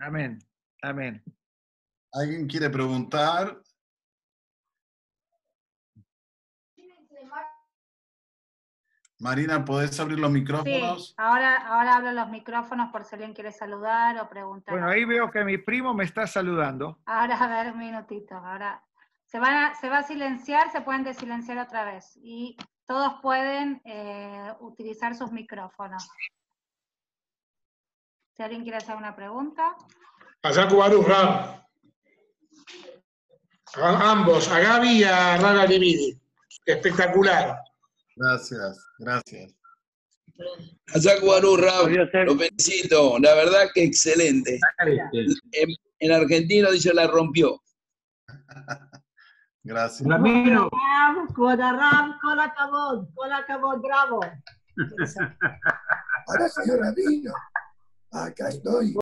[0.00, 0.38] Amén,
[0.82, 1.22] amén.
[2.12, 3.60] ¿Alguien quiere preguntar?
[9.18, 11.08] Marina, ¿podés abrir los micrófonos?
[11.08, 14.74] Sí, ahora, ahora abro los micrófonos por si alguien quiere saludar o preguntar.
[14.74, 17.00] Bueno, ahí veo que mi primo me está saludando.
[17.06, 18.34] Ahora, a ver, un minutito.
[18.34, 18.84] Ahora,
[19.24, 22.18] se, va se va a silenciar, se pueden desilenciar otra vez.
[22.22, 26.08] Y todos pueden eh, utilizar sus micrófonos.
[28.36, 29.76] Si alguien quiere hacer una pregunta.
[30.42, 31.04] Allá Cubarú,
[33.74, 36.18] Ambos, a Gaby y a Rara Limidi.
[36.64, 37.58] Espectacular.
[38.16, 39.54] Gracias, gracias.
[40.94, 44.58] Azacuarú, Rab, lo felicito, la verdad que excelente.
[45.52, 45.68] En,
[45.98, 47.62] en argentino dice la rompió.
[49.66, 50.08] Gracias.
[50.08, 50.70] Ramiro.
[51.34, 52.16] Codarram,
[53.82, 54.20] bravo.
[56.28, 57.32] Ahora, señor Ramiro,
[58.12, 58.94] acá estoy.